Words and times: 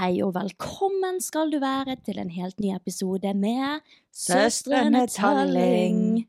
Hei 0.00 0.16
og 0.24 0.32
velkommen 0.34 1.20
skal 1.22 1.52
du 1.52 1.58
være 1.62 1.94
til 2.02 2.18
en 2.18 2.30
helt 2.34 2.58
ny 2.58 2.72
episode 2.74 3.30
med 3.38 3.84
Søstrene 4.16 5.04
Talling. 5.06 6.26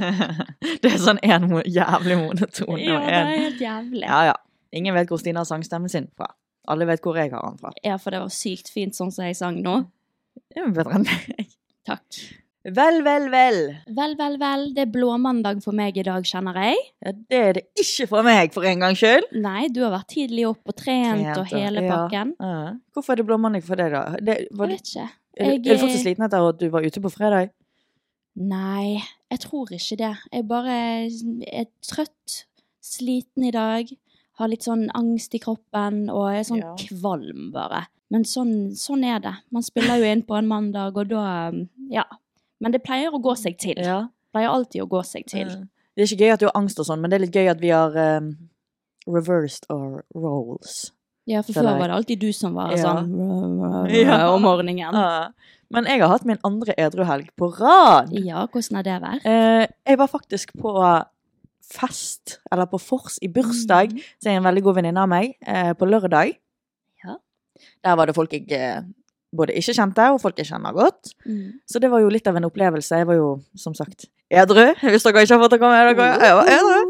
det 0.80 0.92
er 0.94 0.98
sånn 1.02 1.20
en 1.20 1.48
jævlig 1.66 2.16
monotone. 2.22 2.80
Ja, 2.80 2.96
det 3.04 3.14
er 3.18 3.30
helt 3.34 3.64
jævlig. 3.66 4.04
Ja, 4.06 4.22
ja. 4.30 4.36
Ingen 4.72 4.96
vet 4.96 5.12
hvor 5.12 5.20
Stina 5.20 5.42
har 5.44 5.50
sangstemmen 5.50 5.92
sin 5.92 6.08
fra. 6.16 6.32
Alle 6.70 6.88
vet 6.88 7.04
hvor 7.04 7.18
jeg 7.20 7.34
har 7.34 7.44
den 7.44 7.60
fra. 7.60 7.76
Ja, 7.84 8.00
for 8.00 8.16
det 8.16 8.24
var 8.24 8.32
sykt 8.32 8.72
fint 8.72 8.96
sånn 8.96 9.12
som 9.12 9.28
jeg 9.28 9.36
sang 9.36 9.60
nå. 9.60 9.82
Det 10.48 10.64
er 10.64 10.72
bedre 10.80 11.02
enn 11.02 11.10
meg. 11.10 11.58
Takk. 11.90 12.22
Vel, 12.64 12.98
vel, 13.02 13.30
vel. 13.32 13.58
Vel, 13.96 14.14
vel, 14.18 14.34
vel. 14.40 14.64
Det 14.76 14.82
er 14.84 14.90
blåmandag 14.92 15.62
for 15.64 15.72
meg 15.72 15.96
i 15.96 16.02
dag, 16.04 16.26
kjenner 16.28 16.58
jeg. 16.60 16.76
Ja, 17.00 17.12
det 17.32 17.38
er 17.40 17.52
det 17.56 17.62
ikke 17.80 18.06
for 18.10 18.26
meg, 18.26 18.52
for 18.52 18.66
en 18.68 18.82
gangs 18.84 19.00
skyld. 19.00 19.30
Nei, 19.40 19.68
du 19.72 19.80
har 19.86 19.94
vært 19.94 20.10
tidlig 20.12 20.44
opp 20.50 20.68
og 20.68 20.76
trent, 20.76 21.24
Trent 21.24 21.40
og 21.40 21.46
hele 21.54 21.86
ja. 21.86 21.94
pakken. 22.02 22.34
Ja. 22.36 22.74
Hvorfor 22.92 23.14
er 23.16 23.22
det 23.22 23.26
blåmandag 23.30 23.64
for 23.64 23.80
deg, 23.80 23.94
da? 23.96 24.02
Det, 24.20 24.36
var, 24.52 24.68
Jeg 24.68 24.76
vet 24.82 24.92
ikke. 24.92 25.06
er, 25.40 25.56
du- 25.56 25.70
er 25.70 25.80
du 25.80 25.82
fortsatt 25.86 26.04
sliten 26.04 26.26
etter 26.28 26.48
at 26.50 26.60
du 26.60 26.68
var 26.76 26.84
ute 26.84 27.00
på 27.06 27.14
fredag? 27.16 27.50
Nei, 28.36 29.00
jeg 29.32 29.40
tror 29.46 29.72
ikke 29.74 29.96
det. 30.04 30.12
Jeg 30.32 30.46
bare 30.52 30.76
er 31.48 31.66
trøtt, 31.88 32.44
sliten 32.84 33.48
i 33.48 33.50
dag, 33.56 33.88
har 34.40 34.48
litt 34.52 34.64
sånn 34.68 34.86
angst 34.96 35.34
i 35.36 35.40
kroppen 35.42 36.06
og 36.12 36.28
er 36.32 36.44
sånn 36.44 36.60
Ja. 36.62 36.74
kvalm, 36.76 37.50
bare. 37.52 37.86
Men 38.10 38.24
sånn, 38.24 38.72
sånn 38.76 39.04
er 39.04 39.18
det. 39.20 39.34
Man 39.50 39.62
spiller 39.62 39.96
jo 40.00 40.04
inn 40.12 40.22
på 40.22 40.36
en 40.38 40.46
mandag, 40.48 40.96
og 40.96 41.08
da 41.08 41.52
Ja. 41.90 42.04
Men 42.60 42.72
det 42.72 42.82
pleier 42.84 43.10
å 43.12 43.20
gå 43.22 43.34
seg 43.36 43.58
til. 43.58 43.78
Ja. 43.78 44.08
Pleier 44.34 44.48
alltid 44.52 44.82
å 44.82 44.88
gå 44.88 45.02
seg 45.04 45.26
til. 45.26 45.48
Det 45.96 46.04
er 46.04 46.06
ikke 46.14 46.24
gøy 46.24 46.32
at 46.34 46.40
du 46.40 46.46
har 46.46 46.56
angst 46.60 46.78
og 46.78 46.86
sånn, 46.86 47.00
men 47.00 47.10
det 47.10 47.16
er 47.18 47.24
litt 47.26 47.34
gøy 47.34 47.48
at 47.50 47.60
vi 47.60 47.70
har 47.72 47.96
um, 48.20 48.34
reversed 49.08 49.66
our 49.70 50.04
roles. 50.14 50.92
Ja, 51.26 51.42
for 51.42 51.52
før 51.54 51.78
var 51.78 51.88
det 51.88 51.96
alltid 51.96 52.20
du 52.20 52.32
som 52.32 52.54
var 52.54 52.72
Ja. 52.72 52.82
sånn 52.82 53.90
Ja. 53.94 54.34
om 54.34 54.42
morgenen. 54.42 54.78
Ja. 54.78 55.30
Men 55.70 55.84
jeg 55.86 56.00
har 56.00 56.08
hatt 56.08 56.24
min 56.26 56.38
andre 56.44 56.74
edruhelg 56.78 57.28
på 57.38 57.50
rad. 57.60 58.08
Ja, 58.12 58.46
hvordan 58.46 58.76
har 58.76 58.82
det 58.82 59.00
vært? 59.02 59.26
Eh, 59.26 59.66
jeg 59.86 59.98
var 59.98 60.08
faktisk 60.08 60.52
på 60.58 60.72
fest, 61.62 62.38
eller 62.50 62.66
på 62.66 62.80
Fors 62.80 63.18
i 63.22 63.28
bursdag, 63.28 63.92
Mm. 63.92 64.00
til 64.20 64.32
en 64.32 64.42
veldig 64.42 64.62
god 64.62 64.74
venninne 64.76 64.98
av 64.98 65.08
meg, 65.08 65.36
eh, 65.46 65.72
på 65.74 65.86
lørdag. 65.86 66.36
Ja. 67.04 67.16
Der 67.84 67.94
var 67.96 68.06
det 68.06 68.14
folk 68.16 68.30
jeg 68.32 68.50
eh, 68.50 68.82
både 69.36 69.54
ikke 69.58 69.74
kjente, 69.76 70.06
og 70.10 70.20
folk 70.22 70.38
jeg 70.40 70.48
kjenner 70.50 70.74
godt. 70.74 71.12
Mm. 71.26 71.60
Så 71.68 71.78
det 71.82 71.90
var 71.92 72.02
jo 72.02 72.08
litt 72.10 72.26
av 72.26 72.36
en 72.40 72.48
opplevelse. 72.48 72.98
Jeg 72.98 73.06
var 73.06 73.14
jo, 73.18 73.28
som 73.58 73.74
sagt, 73.78 74.08
edru, 74.30 74.62
hvis 74.82 75.04
dere 75.06 75.22
ikke 75.26 75.36
har 75.36 75.42
fått 75.42 75.54
det 75.54 75.60
med 75.62 75.96
dere. 75.98 76.08
Jeg 76.22 76.36
var 76.38 76.50
edru. 76.54 76.80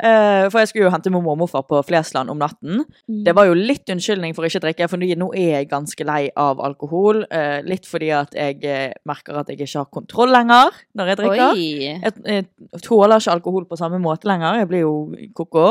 Eh, 0.00 0.44
for 0.52 0.60
jeg 0.60 0.70
skulle 0.70 0.86
jo 0.86 0.92
hente 0.94 1.10
mormor 1.12 1.34
og 1.34 1.40
morfar 1.42 1.64
på 1.68 1.80
Flesland 1.88 2.30
om 2.32 2.38
natten. 2.40 2.84
Mm. 3.10 3.22
Det 3.26 3.34
var 3.36 3.48
jo 3.48 3.56
litt 3.58 3.90
unnskyldning 3.92 4.36
for 4.36 4.46
ikke 4.48 4.60
å 4.62 4.64
drikke, 4.66 4.88
for 4.92 5.00
nå 5.00 5.08
nå 5.20 5.30
er 5.36 5.48
jeg 5.58 5.70
ganske 5.72 6.06
lei 6.08 6.20
av 6.38 6.60
alkohol. 6.64 7.24
Eh, 7.30 7.60
litt 7.66 7.88
fordi 7.88 8.12
at 8.16 8.36
jeg 8.36 8.60
eh, 8.64 8.94
merker 9.08 9.40
at 9.40 9.50
jeg 9.50 9.60
ikke 9.60 9.82
har 9.82 9.90
kontroll 9.92 10.32
lenger 10.32 10.70
når 10.96 11.12
jeg 11.12 11.20
drikker. 11.20 11.58
Jeg, 11.60 12.14
jeg 12.24 12.84
tåler 12.86 13.18
ikke 13.20 13.34
alkohol 13.34 13.66
på 13.68 13.80
samme 13.80 14.00
måte 14.00 14.30
lenger. 14.30 14.62
Jeg 14.62 14.70
blir 14.70 14.86
jo 14.86 14.94
ko-ko. 15.36 15.66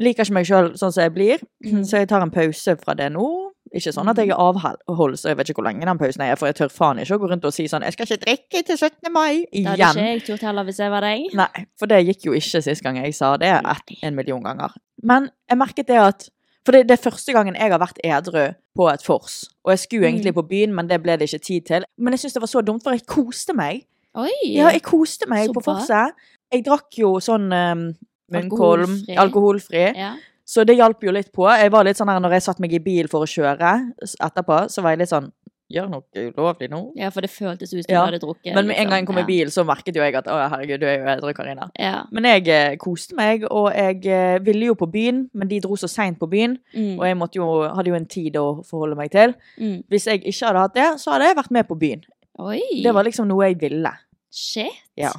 Liker 0.00 0.24
ikke 0.24 0.38
meg 0.38 0.46
sjøl 0.48 0.70
sånn 0.80 0.92
som 0.94 1.02
jeg 1.04 1.12
blir, 1.12 1.42
Mm. 1.60 1.82
så 1.84 1.98
jeg 2.00 2.08
tar 2.08 2.22
en 2.24 2.30
pause 2.32 2.72
fra 2.80 2.94
det 2.96 3.10
nå. 3.12 3.49
Ikke 3.72 3.92
sånn 3.94 4.08
at 4.10 4.16
jeg 4.18 4.30
er 4.30 4.34
avholds, 4.40 5.22
jeg 5.24 5.36
vet 5.38 5.48
ikke 5.50 5.60
hvor 5.62 5.68
lenge 5.70 5.86
den 5.86 5.98
pausen 5.98 6.22
er, 6.26 6.34
for 6.34 6.46
jeg 6.50 6.56
tør 6.58 6.70
faen 6.74 6.98
ikke 6.98 7.14
å 7.14 7.20
gå 7.22 7.28
rundt 7.30 7.44
og 7.44 7.52
si 7.54 7.68
sånn 7.70 7.82
'Jeg 7.86 7.92
skal 7.92 8.06
ikke 8.06 8.24
drikke 8.24 8.62
til 8.66 8.76
17. 8.76 9.12
mai'. 9.12 9.44
igjen. 9.52 9.76
Det 9.76 9.78
hadde 9.78 9.94
ikke 9.94 10.06
jeg 10.10 10.22
turt 10.26 10.40
heller 10.40 10.64
hvis 10.64 10.78
jeg 10.78 10.90
var 10.90 11.00
deg. 11.00 11.34
Nei, 11.34 11.66
for 11.78 11.86
det 11.86 12.06
gikk 12.06 12.24
jo 12.26 12.32
ikke 12.32 12.62
sist 12.62 12.82
gang 12.82 12.96
jeg 12.96 13.14
sa 13.14 13.36
det 13.36 13.46
et, 13.48 13.96
en 14.02 14.14
million 14.16 14.42
ganger. 14.42 14.70
Men 15.02 15.30
jeg 15.48 15.58
merket 15.58 15.86
det 15.86 15.96
at 15.98 16.28
For 16.66 16.72
det, 16.72 16.88
det 16.88 16.98
er 16.98 17.10
første 17.10 17.32
gangen 17.32 17.54
jeg 17.54 17.70
har 17.70 17.78
vært 17.78 17.98
edru 18.04 18.54
på 18.76 18.92
et 18.92 19.00
vors. 19.08 19.46
Og 19.64 19.70
jeg 19.72 19.78
skulle 19.78 20.00
Mm. 20.08 20.14
egentlig 20.14 20.34
på 20.34 20.48
byen, 20.48 20.74
men 20.74 20.86
det 20.88 21.02
ble 21.02 21.16
det 21.16 21.32
ikke 21.32 21.42
tid 21.42 21.64
til. 21.66 21.84
Men 21.98 22.12
jeg 22.12 22.20
syns 22.20 22.32
det 22.34 22.42
var 22.42 22.48
så 22.48 22.60
dumt, 22.62 22.82
for 22.82 22.90
jeg 22.90 23.06
koste 23.06 23.54
meg. 23.54 23.84
Oi! 24.14 24.28
Ja, 24.44 24.68
jeg 24.68 24.82
koste 24.82 25.26
meg 25.26 25.46
Så 25.48 25.54
på 25.54 25.62
vorset. 25.64 26.12
Jeg 26.52 26.64
drakk 26.64 26.92
jo 26.98 27.14
sånn 27.18 27.50
um, 27.52 27.94
munnkolm, 28.30 29.00
Alkoholfri. 29.08 29.16
alkoholfri. 29.16 29.96
Ja. 29.96 30.14
Så 30.50 30.64
det 30.66 30.74
hjalp 30.80 31.04
jo 31.06 31.12
litt 31.14 31.28
på. 31.36 31.44
Jeg 31.46 31.70
var 31.70 31.86
litt 31.86 31.98
sånn 32.00 32.10
her 32.10 32.18
når 32.22 32.34
jeg 32.38 32.46
satte 32.48 32.62
meg 32.64 32.72
i 32.74 32.80
bil 32.82 33.06
for 33.12 33.22
å 33.22 33.28
kjøre 33.30 33.70
etterpå, 34.02 34.64
så 34.72 34.82
var 34.82 34.96
jeg 34.96 35.04
litt 35.04 35.12
sånn 35.14 35.30
Gjør 35.70 35.86
noe 35.86 36.02
ulovlig 36.34 36.66
nå? 36.66 36.78
ja, 36.98 37.12
for 37.14 37.22
det 37.22 37.28
føltes 37.30 37.70
ut 37.70 37.84
som 37.84 37.92
Ja, 37.92 38.00
du 38.02 38.08
hadde 38.08 38.18
drukket. 38.24 38.56
Men 38.56 38.66
med 38.66 38.74
en 38.74 38.80
liksom. 38.80 38.90
gang 38.90 39.04
jeg 39.04 39.06
kom 39.06 39.20
i 39.20 39.26
bil, 39.28 39.52
så 39.54 39.62
merket 39.62 39.94
jo 39.94 40.02
jeg 40.02 40.16
at 40.18 40.26
å 40.26 40.38
herregud, 40.50 40.80
du 40.82 40.86
er 40.90 40.96
jo 40.98 41.04
edru, 41.12 41.30
Karina. 41.36 41.68
Ja. 41.78 42.00
Men 42.10 42.26
jeg 42.26 42.48
eh, 42.50 42.74
koste 42.82 43.14
meg, 43.14 43.44
og 43.46 43.68
jeg 43.78 44.00
eh, 44.10 44.40
ville 44.42 44.72
jo 44.72 44.74
på 44.80 44.88
byen, 44.90 45.20
men 45.30 45.46
de 45.52 45.60
dro 45.62 45.78
så 45.78 45.86
seint 45.86 46.18
på 46.18 46.26
byen, 46.32 46.56
Mm. 46.74 46.98
og 46.98 47.06
jeg 47.06 47.38
jo, 47.38 47.46
hadde 47.76 47.92
jo 47.92 47.94
en 48.00 48.08
tid 48.10 48.40
å 48.42 48.44
forholde 48.66 48.98
meg 48.98 49.12
til. 49.14 49.36
Mm. 49.62 49.84
Hvis 49.94 50.08
jeg 50.10 50.24
ikke 50.26 50.48
hadde 50.50 50.64
hatt 50.66 50.74
det, 50.74 50.88
så 51.04 51.14
hadde 51.14 51.30
jeg 51.30 51.38
vært 51.38 51.54
med 51.54 51.68
på 51.70 51.78
byen. 51.78 52.02
Oi! 52.42 52.60
Det 52.82 52.96
var 52.98 53.06
liksom 53.06 53.30
noe 53.30 53.46
jeg 53.52 53.60
ville. 53.62 53.94
Shit! 54.34 54.82
Ja. 54.98 55.12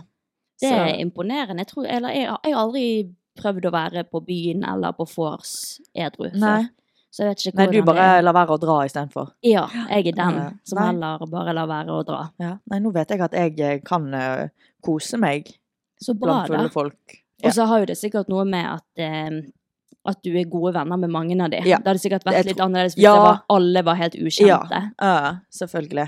Det 0.60 0.68
er 0.68 1.00
imponerende. 1.00 1.64
Jeg, 1.64 1.72
tror, 1.72 1.88
eller, 1.88 2.12
jeg, 2.12 2.28
jeg 2.28 2.54
har 2.54 2.62
aldri 2.66 2.86
prøvd 3.42 3.68
å 3.70 3.74
være 3.74 4.06
på 4.10 4.22
byen 4.28 4.64
eller 4.68 4.94
på 4.98 5.08
vors 5.16 5.56
edru 5.94 6.30
før. 6.30 6.70
Så 7.12 7.26
jeg 7.26 7.28
vet 7.34 7.42
ikke 7.44 7.58
Nei, 7.60 7.66
du 7.68 7.82
bare 7.84 7.98
det 8.00 8.12
er. 8.22 8.22
lar 8.24 8.36
være 8.38 8.56
å 8.56 8.60
dra 8.62 8.76
istedenfor. 8.88 9.32
Ja, 9.44 9.66
jeg 9.92 10.14
er 10.14 10.16
den 10.16 10.38
som 10.64 10.80
Nei. 10.80 10.86
heller 10.94 11.26
bare 11.34 11.56
lar 11.58 11.68
være 11.68 11.98
å 11.98 12.04
dra. 12.08 12.22
Ja. 12.40 12.54
Nei, 12.72 12.80
nå 12.80 12.94
vet 12.96 13.12
jeg 13.12 13.24
at 13.26 13.36
jeg 13.36 13.58
eh, 13.60 13.82
kan 13.84 14.06
uh, 14.16 14.46
kose 14.86 15.20
meg 15.20 15.52
Så 16.00 16.16
bra, 16.16 16.46
blant 16.46 16.54
fulle 16.54 16.70
folk. 16.72 16.96
folk. 17.02 17.18
Og 17.44 17.58
så 17.58 17.66
har 17.68 17.82
jo 17.84 17.90
det 17.90 17.98
sikkert 18.00 18.32
noe 18.32 18.46
med 18.48 18.64
at 18.64 19.04
uh, 19.04 19.42
at 20.08 20.18
du 20.26 20.32
er 20.34 20.48
gode 20.50 20.72
venner 20.74 20.98
med 20.98 21.12
mange 21.14 21.36
av 21.44 21.52
de. 21.54 21.60
Ja. 21.68 21.78
Det 21.78 21.92
hadde 21.92 22.02
sikkert 22.02 22.24
vært 22.26 22.48
litt 22.48 22.62
annerledes 22.64 22.96
hvis 22.96 23.04
Ja. 23.04 23.14
det 23.14 23.26
var, 23.28 23.42
alle 23.54 23.84
var 23.86 24.00
helt 24.00 24.16
ukjente. 24.18 24.80
Ja, 24.98 25.36
selvfølgelig. 25.54 26.08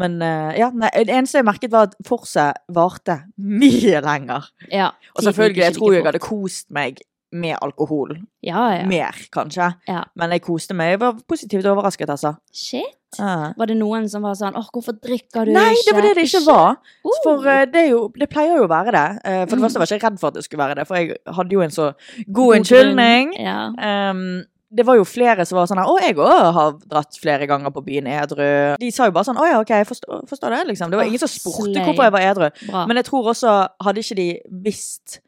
Men 0.00 0.22
eh, 0.24 0.54
ja, 0.58 0.70
nei, 0.72 0.88
det 1.04 1.12
eneste 1.12 1.40
jeg 1.42 1.44
merket 1.44 1.70
var 1.74 1.90
at 1.90 1.96
forset 2.08 2.62
varte 2.72 3.18
mye 3.38 4.00
lenger. 4.00 4.46
Ja, 4.72 4.90
Og 5.16 5.22
selvfølgelig, 5.26 5.64
jeg 5.66 5.74
tror 5.76 5.92
jeg 5.98 6.04
hadde 6.06 6.18
kost 6.24 6.70
meg 6.72 7.02
med 7.32 7.56
alkohol. 7.64 8.18
Ja, 8.44 8.62
ja. 8.76 8.86
Mer, 8.88 9.16
kanskje. 9.32 9.70
Ja. 9.88 10.02
Men 10.20 10.30
jeg 10.34 10.42
koste 10.44 10.74
meg. 10.76 10.90
Jeg 10.94 11.00
var 11.00 11.14
positivt 11.28 11.64
overrasket, 11.64 12.10
altså. 12.12 12.34
Shit. 12.52 12.98
Var 13.18 13.68
det 13.68 13.76
noen 13.76 14.06
som 14.08 14.22
var 14.24 14.32
sånn 14.36 14.54
åh, 14.56 14.68
hvorfor 14.72 14.94
drikker 14.96 15.44
du 15.48 15.52
Nei, 15.52 15.66
ikke? 15.74 15.84
det 15.90 15.94
var 15.96 16.04
det 16.06 16.12
det 16.16 16.22
ikke 16.28 16.40
var. 16.46 16.76
Uh. 17.04 17.16
For 17.24 17.48
eh, 17.52 17.64
det, 17.72 17.82
jo, 17.90 18.02
det 18.16 18.28
pleier 18.32 18.56
jo 18.56 18.64
å 18.64 18.70
være 18.72 18.92
det. 18.96 19.04
Eh, 19.24 19.42
for 19.44 19.56
det 19.56 19.58
Mm. 19.60 19.64
første 19.66 19.78
var 19.82 19.86
jeg 19.90 20.00
ikke 20.00 20.10
redd 20.10 20.20
for 20.20 20.28
at 20.32 20.34
det 20.38 20.44
skulle 20.44 20.62
være 20.64 20.74
det, 20.80 20.86
for 20.88 20.96
jeg 20.96 21.16
hadde 21.40 21.52
jo 21.52 21.60
en 21.60 21.70
så 21.70 21.90
god 21.92 22.32
God 22.40 22.56
unnskyldning. 22.56 23.34
grunn. 23.36 24.44
Det 24.74 24.86
var 24.88 24.96
jo 24.96 25.04
flere 25.04 25.44
som 25.44 25.58
var 25.58 25.66
sånn 25.68 25.78
her 25.82 25.90
Å, 25.90 25.96
jeg 26.00 26.16
òg 26.16 26.52
har 26.56 26.70
dratt 26.88 27.18
flere 27.20 27.46
ganger 27.50 27.70
på 27.74 27.82
byen 27.84 28.06
edru. 28.08 28.46
De 28.80 28.88
sa 28.94 29.04
jo 29.10 29.12
bare 29.12 29.28
sånn 29.28 29.36
Å 29.40 29.48
ja, 29.50 29.58
OK, 29.60 29.68
jeg 29.82 29.88
forstår, 29.90 30.22
forstår 30.30 30.54
det, 30.56 30.60
liksom. 30.70 30.90
Det 30.90 30.96
var 31.00 31.10
ingen 31.10 31.20
som 31.20 31.28
spurte 31.28 31.82
hvorfor 31.84 32.06
jeg 32.08 32.14
var 32.16 32.24
edru. 32.30 32.48
Bra. 32.70 32.86
Men 32.88 32.96
jeg 33.02 33.04
tror 33.10 33.28
også, 33.34 33.52
hadde 33.84 34.00
ikke 34.04 34.16
de 34.16 34.28
visst 34.64 35.18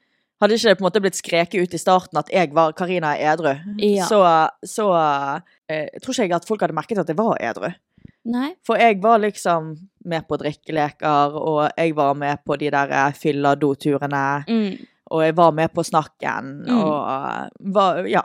Hadde 0.42 0.56
ikke 0.58 0.68
det 0.72 0.76
på 0.78 0.82
en 0.82 0.88
måte 0.88 1.00
blitt 1.04 1.16
skreket 1.20 1.62
ut 1.62 1.74
i 1.76 1.78
starten 1.78 2.18
at 2.18 2.28
jeg 2.32 2.50
var 2.56 2.72
Karina 2.76 3.12
er 3.16 3.32
edru, 3.36 3.52
Ja. 3.78 4.04
så, 4.10 4.18
så 4.66 4.88
eh, 5.70 5.86
tror 6.02 6.12
ikke 6.16 6.24
jeg 6.26 6.34
at 6.36 6.48
folk 6.48 6.60
hadde 6.64 6.74
merket 6.76 6.98
at 7.00 7.08
jeg 7.08 7.16
var 7.16 7.38
edru. 7.40 7.70
Nei. 8.28 8.50
For 8.66 8.76
jeg 8.80 8.98
var 9.04 9.22
liksom 9.22 9.70
med 10.10 10.26
på 10.28 10.36
drikkeleker, 10.42 11.38
og 11.38 11.70
jeg 11.78 11.94
var 11.96 12.14
med 12.18 12.42
på 12.44 12.58
de 12.60 12.68
der 12.74 12.92
eh, 12.92 13.14
fylla-doturene. 13.16 14.24
Mm. 14.50 14.86
Og 15.14 15.22
jeg 15.22 15.36
var 15.36 15.52
med 15.52 15.72
på 15.76 15.84
snakken, 15.86 16.52
Mm. 16.66 16.78
og 16.82 17.08
eh, 17.14 17.48
var 17.78 18.04
Ja. 18.10 18.22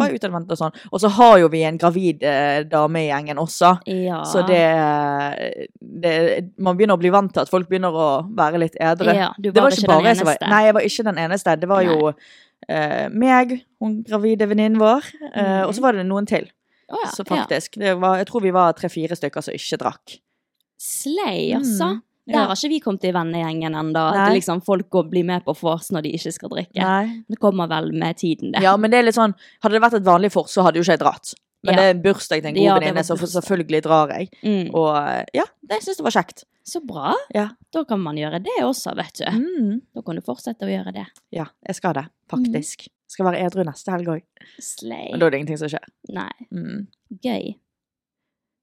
Var 0.00 0.14
utadvendt 0.16 0.52
og 0.54 0.58
sånn. 0.58 0.76
Og 0.90 1.02
så 1.02 1.10
har 1.18 1.34
jo 1.42 1.48
vi 1.52 1.62
en 1.68 1.78
gravid 1.80 2.22
eh, 2.24 2.62
dame 2.68 3.02
i 3.02 3.08
gjengen 3.10 3.40
også. 3.42 3.74
Ja. 3.90 4.22
Så 4.28 4.44
det, 4.48 4.62
det 5.80 6.14
Man 6.56 6.78
begynner 6.78 6.96
å 6.96 7.02
bli 7.02 7.12
vant 7.12 7.32
til 7.34 7.44
at 7.44 7.52
folk 7.52 7.68
begynner 7.70 7.92
å 7.92 8.08
være 8.36 8.62
litt 8.62 8.78
edre. 8.80 9.14
Ja, 9.16 9.28
du 9.36 9.50
det 9.50 9.56
var 9.58 9.68
var 9.68 9.76
ikke 9.76 9.84
ikke 9.84 9.92
bare 9.92 10.08
jeg 10.08 10.20
som 10.22 10.30
var. 10.30 10.40
Nei, 10.54 10.62
jeg 10.68 10.76
var 10.78 10.88
ikke 10.88 11.06
den 11.10 11.20
eneste. 11.26 11.56
Det 11.62 11.70
var 11.70 11.84
jo 11.86 11.98
eh, 12.12 13.06
meg, 13.10 13.54
hun 13.82 14.00
gravide 14.06 14.48
venninnen 14.50 14.80
vår, 14.82 15.12
eh, 15.32 15.62
og 15.66 15.74
så 15.76 15.84
var 15.84 15.98
det 15.98 16.06
noen 16.08 16.28
til. 16.30 16.48
Oh, 16.92 17.00
ja, 17.00 17.10
Så 17.14 17.24
faktisk, 17.24 17.78
det 17.80 17.94
var, 18.00 18.18
jeg 18.20 18.28
tror 18.28 18.44
vi 18.44 18.52
var 18.52 18.74
tre-fire 18.76 19.16
stykker 19.16 19.44
som 19.44 19.56
ikke 19.56 19.80
drakk. 19.80 20.16
Slay, 20.82 21.52
altså. 21.56 21.94
Mm. 21.96 22.02
Der 22.30 22.46
har 22.46 22.54
ikke 22.54 22.68
vi 22.70 22.80
kommet 22.80 23.04
i 23.08 23.12
vennegjengen 23.14 23.74
ennå. 23.74 24.02
At 24.14 24.32
liksom 24.36 24.60
folk 24.62 24.88
går, 24.94 25.08
blir 25.10 25.24
med 25.26 25.42
på 25.44 25.54
vors 25.58 25.88
når 25.90 26.04
de 26.06 26.12
ikke 26.14 26.32
skal 26.36 26.52
drikke. 26.52 26.78
Nei. 26.78 27.22
Det 27.28 27.38
kommer 27.42 27.66
vel 27.70 27.90
med 27.98 28.16
tiden, 28.20 28.52
det. 28.54 28.62
Ja, 28.62 28.76
men 28.78 28.92
det 28.92 29.00
er 29.00 29.08
litt 29.08 29.18
sånn 29.18 29.34
Hadde 29.64 29.74
det 29.74 29.82
vært 29.82 29.98
et 29.98 30.06
vanlig 30.06 30.30
fors, 30.34 30.52
så 30.54 30.62
hadde 30.62 30.78
jo 30.78 30.86
ikke 30.86 30.94
jeg 30.94 31.02
dratt. 31.02 31.34
Men 31.64 31.74
Ja. 31.74 31.80
det 31.80 31.84
er 31.86 31.94
en 31.94 32.02
bursdag 32.02 32.40
til 32.42 32.48
en 32.50 32.54
god 32.54 32.62
Ja, 32.64 32.78
venninne, 32.78 33.04
så 33.06 33.14
selvfølgelig 33.16 33.82
drar 33.82 34.08
jeg. 34.14 34.30
Mm. 34.42 34.70
Og 34.74 34.94
ja, 35.34 35.44
det 35.62 35.82
syns 35.82 35.98
jeg 35.98 36.04
var 36.06 36.14
kjekt. 36.16 36.44
Så 36.66 36.80
bra. 36.86 37.12
Ja. 37.34 37.48
Da 37.74 37.84
kan 37.84 38.00
man 38.02 38.16
gjøre 38.18 38.38
det 38.42 38.56
også, 38.62 38.94
vet 38.98 39.14
du. 39.18 39.26
Mm. 39.26 39.80
Da 39.94 40.02
kan 40.02 40.14
du 40.18 40.22
fortsette 40.22 40.66
å 40.66 40.70
gjøre 40.70 40.92
det. 40.94 41.06
Ja, 41.34 41.46
jeg 41.66 41.74
skal 41.78 41.94
det, 41.94 42.06
faktisk. 42.30 42.88
Skal 43.10 43.26
være 43.26 43.42
edru 43.46 43.62
neste 43.66 43.90
helg 43.92 44.08
òg. 44.08 44.22
Men 44.86 45.18
da 45.20 45.26
er 45.26 45.30
det 45.30 45.38
ingenting 45.42 45.58
som 45.58 45.68
skjer. 45.68 45.86
Nei. 46.08 46.30
Mm. 46.50 46.86
Gøy. 47.22 47.54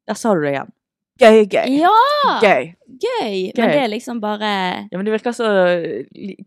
Der 0.08 0.18
sa 0.18 0.34
du 0.34 0.42
det 0.42 0.56
igjen. 0.56 0.72
Gøy, 1.20 1.44
gøy. 1.52 1.74
Ja! 1.82 1.96
Gøy. 2.44 2.70
Gøy! 3.00 3.52
Men 3.56 3.72
det 3.74 3.80
er 3.80 3.90
liksom 3.92 4.20
bare 4.24 4.52
Ja, 4.90 4.98
men 4.98 5.06
det 5.08 5.14
virker 5.14 5.36
så 5.36 5.50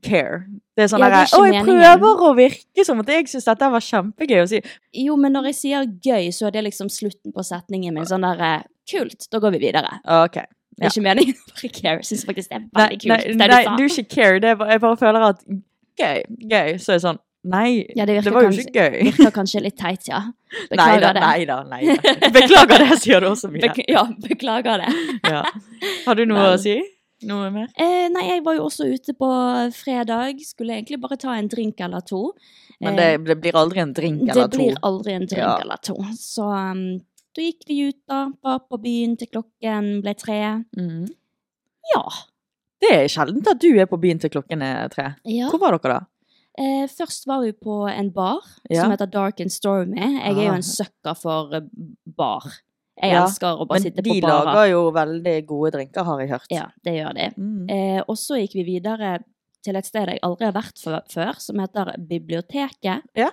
care. 0.05 0.45
Det 0.77 0.87
er 0.87 0.91
sånn 0.93 1.03
Ja, 1.03 1.09
er 1.09 1.15
derre 1.15 1.39
Å, 1.39 1.45
jeg 1.49 1.65
prøver 1.67 2.25
å 2.29 2.33
virke 2.37 2.87
som 2.87 3.01
at 3.03 3.13
jeg 3.13 3.29
syns 3.31 3.49
dette 3.49 3.69
var 3.75 3.85
kjempegøy 3.85 4.41
å 4.43 4.49
si. 4.51 4.63
Jo, 5.05 5.17
men 5.21 5.37
når 5.37 5.51
jeg 5.51 5.59
sier 5.61 5.87
gøy, 6.05 6.31
så 6.35 6.49
er 6.49 6.57
det 6.57 6.65
liksom 6.71 6.91
slutten 6.93 7.35
på 7.37 7.45
setningen 7.47 7.97
min. 7.97 8.09
Sånn 8.09 8.25
der 8.27 8.67
Kult, 8.89 9.29
da 9.31 9.39
går 9.39 9.55
vi 9.55 9.63
videre. 9.63 10.01
OK. 10.11 10.41
Det 10.73 10.89
er 10.89 10.91
ikke 10.91 11.05
meningen 11.05 11.37
å 11.37 11.53
bare 11.53 11.69
care. 11.77 11.99
Jeg 12.01 12.09
syns 12.09 12.25
faktisk 12.27 12.51
det 12.51 12.59
er 12.59 12.65
veldig 12.81 12.99
kult. 13.03 13.13
nei, 13.13 13.49
nei, 13.53 13.61
du 13.63 13.69
sa. 13.69 13.77
du 13.77 13.85
er 13.85 13.93
ikke 13.93 14.15
care. 14.17 14.41
Det 14.43 14.49
er 14.51 14.57
bare, 14.59 14.75
jeg 14.75 14.83
bare 14.83 14.99
føler 14.99 15.27
at 15.29 15.45
gøy, 16.01 16.25
gøy. 16.51 16.73
Så 16.83 16.95
er 16.95 16.99
det 16.99 17.05
sånn 17.05 17.21
Nei, 17.45 17.85
Ja, 17.99 18.05
det 18.07 18.21
det 18.25 18.31
var 18.33 18.45
jo 18.47 18.51
ikke 18.55 18.71
gøy. 18.71 18.99
Virker 19.09 19.33
kanskje 19.35 19.61
litt 19.65 19.77
teit, 19.81 20.07
ja. 20.07 20.21
Nei 20.53 20.67
Beklager 20.71 21.01
da, 21.03 21.13
det. 21.13 21.23
nei 21.27 21.45
da. 21.49 21.57
Nei 21.67 21.83
da. 21.91 22.31
Beklager 22.37 22.85
det, 22.85 22.99
sier 23.03 23.21
du 23.25 23.27
også, 23.33 23.51
mye. 23.51 23.63
Bek 23.67 23.81
ja, 23.91 24.05
beklager 24.29 24.85
det. 24.85 24.93
Ja. 25.33 25.43
Har 26.07 26.15
du 26.19 26.25
noe 26.27 26.39
Men- 26.39 26.53
å 26.55 26.59
si? 26.63 26.77
Noe 27.27 27.51
mer? 27.55 27.69
Eh, 27.79 28.09
nei, 28.11 28.23
jeg 28.33 28.43
var 28.43 28.57
jo 28.57 28.65
også 28.67 28.87
ute 28.91 29.13
på 29.15 29.27
fredag. 29.77 30.41
Skulle 30.43 30.75
egentlig 30.81 30.99
bare 31.03 31.17
ta 31.23 31.37
en 31.39 31.47
drink 31.51 31.79
eller 31.81 32.03
to. 32.03 32.33
Men 32.83 32.97
Eh, 32.99 33.17
det, 33.19 33.27
det 33.29 33.37
blir 33.45 33.55
aldri 33.61 33.79
en 33.79 33.93
drink 33.95 34.25
det 34.27 34.33
eller 34.35 34.49
to. 34.51 34.59
blir 34.59 34.79
aldri 34.83 35.13
en 35.15 35.27
drink 35.31 35.43
Ja. 35.45 35.53
eller 35.63 35.79
to. 35.87 35.95
Så 36.19 36.43
um, 36.51 36.81
da 37.35 37.43
gikk 37.47 37.63
vi 37.69 37.77
ut, 37.93 38.01
da. 38.11 38.25
Var 38.43 38.59
på 38.71 38.79
byen 38.83 39.15
til 39.21 39.31
klokken 39.31 39.93
ble 40.03 40.15
tre. 40.19 40.41
Mm. 40.79 41.07
Ja. 41.95 42.03
Det 42.83 42.91
er 43.05 43.07
sjeldent 43.15 43.47
at 43.55 43.61
du 43.63 43.69
er 43.79 43.87
på 43.87 44.01
byen 44.03 44.19
til 44.19 44.31
klokken 44.35 44.63
er 44.67 44.89
tre. 44.91 45.13
ja. 45.25 45.47
Hvor 45.51 45.63
var 45.63 45.79
dere 45.79 46.01
da? 46.01 46.01
Eh, 46.59 46.85
først 46.93 47.25
var 47.27 47.41
vi 47.43 47.53
på 47.53 47.89
en 47.89 48.11
bar 48.13 48.41
Ja. 48.71 48.83
som 48.83 48.91
heter 48.93 49.07
Dark 49.11 49.41
and 49.41 49.51
Stormy. 49.53 49.97
Jeg 49.99 50.37
er 50.37 50.43
jo 50.45 50.51
Ah. 50.51 50.55
en 50.57 50.63
sucker 50.63 51.15
for 51.17 51.55
eh, 51.55 51.61
bar. 52.07 52.43
Jeg 53.03 53.13
Ja, 53.13 53.25
elsker 53.25 53.57
å 53.59 53.67
bare 53.67 53.81
Men 53.81 53.83
sitte 53.83 54.03
bar 54.03 54.15
på 54.15 54.21
barer. 54.21 54.45
lager 54.45 54.71
jo 54.71 54.91
veldig 54.93 55.47
gode 55.47 55.71
drinker, 55.73 56.05
har 56.05 56.21
jeg 56.21 56.29
hørt. 56.29 56.47
Ja, 56.51 56.67
det 56.85 56.93
gjør 56.99 57.15
de. 57.15 57.31
Mm. 57.41 57.71
Eh, 57.71 58.03
og 58.07 58.17
så 58.17 58.37
gikk 58.37 58.53
vi 58.55 58.65
videre 58.65 59.25
til 59.65 59.77
et 59.77 59.85
sted 59.87 60.09
jeg 60.09 60.19
aldri 60.23 60.45
har 60.45 60.53
vært 60.53 60.79
før, 61.09 61.41
som 61.41 61.57
heter 61.59 61.95
Biblioteket. 61.99 63.03
Ja. 63.17 63.31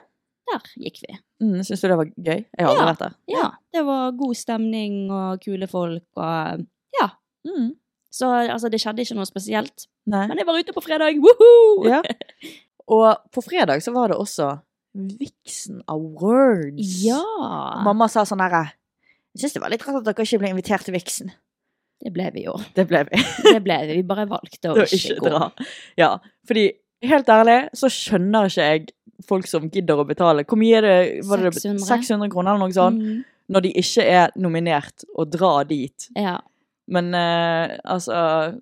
Der 0.52 0.62
gikk 0.80 1.02
vi. 1.08 1.18
Mm, 1.42 1.60
Syns 1.64 1.82
du 1.82 1.88
det 1.90 1.98
var 1.98 2.06
gøy? 2.06 2.46
Jeg 2.58 2.66
har 2.66 2.68
aldri 2.70 2.86
Ja. 2.86 2.94
vært 2.94 3.00
der. 3.00 3.14
Ja, 3.28 3.52
det 3.74 3.86
var 3.86 4.12
god 4.14 4.36
stemning 4.36 5.12
og 5.12 5.42
kule 5.42 5.68
folk 5.68 6.04
og 6.16 6.66
Ja. 7.02 7.10
Mm. 7.46 7.76
Så 8.12 8.26
altså, 8.50 8.70
det 8.72 8.80
skjedde 8.80 9.00
ikke 9.02 9.16
noe 9.16 9.26
spesielt. 9.26 9.86
Nei. 10.08 10.26
Men 10.28 10.38
jeg 10.38 10.46
var 10.48 10.58
ute 10.58 10.74
på 10.74 10.82
fredag! 10.82 11.16
Woohoo! 11.20 11.86
Ja. 11.86 12.02
Og 12.90 13.06
på 13.36 13.44
fredag 13.46 13.84
så 13.86 13.94
var 13.96 14.10
det 14.12 14.18
også 14.18 14.50
Vixen 15.20 15.84
Awards. 15.92 17.04
Ja! 17.06 17.22
Mamma 17.86 18.08
sa 18.10 18.24
sånn 18.26 18.42
herre 18.42 18.64
Jeg 19.36 19.44
syns 19.44 19.54
det 19.56 19.62
var 19.62 19.70
litt 19.74 19.84
rart 19.86 20.00
at 20.02 20.08
dere 20.10 20.26
ikke 20.26 20.40
ble 20.42 20.50
invitert 20.56 20.88
til 20.88 20.96
Vixen. 20.98 21.30
Det 22.00 22.12
ble 22.16 22.30
vi 22.34 22.46
jo. 22.48 22.56
Det 22.76 22.86
ble 22.90 23.04
vi. 23.10 23.20
Det 23.46 23.60
ble 23.64 23.76
vi. 23.90 23.98
Vi 24.00 24.06
bare 24.08 24.26
valgte 24.32 24.72
å 24.72 24.78
ikke, 24.82 24.98
ikke 24.98 25.18
gå. 25.20 25.30
dra. 25.30 25.50
Ja, 26.00 26.14
fordi 26.48 26.64
helt 27.06 27.30
ærlig 27.32 27.58
så 27.78 27.90
skjønner 27.92 28.48
ikke 28.50 28.66
jeg 28.72 28.86
folk 29.28 29.48
som 29.52 29.68
gidder 29.70 30.00
å 30.00 30.06
betale. 30.08 30.46
Hvor 30.48 30.58
mye 30.62 30.80
er 30.80 30.88
det? 30.88 30.98
Var 31.28 31.44
det 31.44 31.52
600? 31.60 31.84
600 31.86 32.32
kroner 32.34 32.56
eller 32.56 32.66
noe 32.70 32.76
sånt? 32.76 33.04
Mm, 33.04 33.20
Når 33.54 33.66
de 33.68 33.74
ikke 33.84 34.06
er 34.08 34.32
nominert, 34.40 35.04
og 35.16 35.30
drar 35.36 35.68
dit. 35.70 36.10
ja. 36.18 36.40
Men 36.90 37.14
eh, 37.14 37.76
altså 37.86 38.16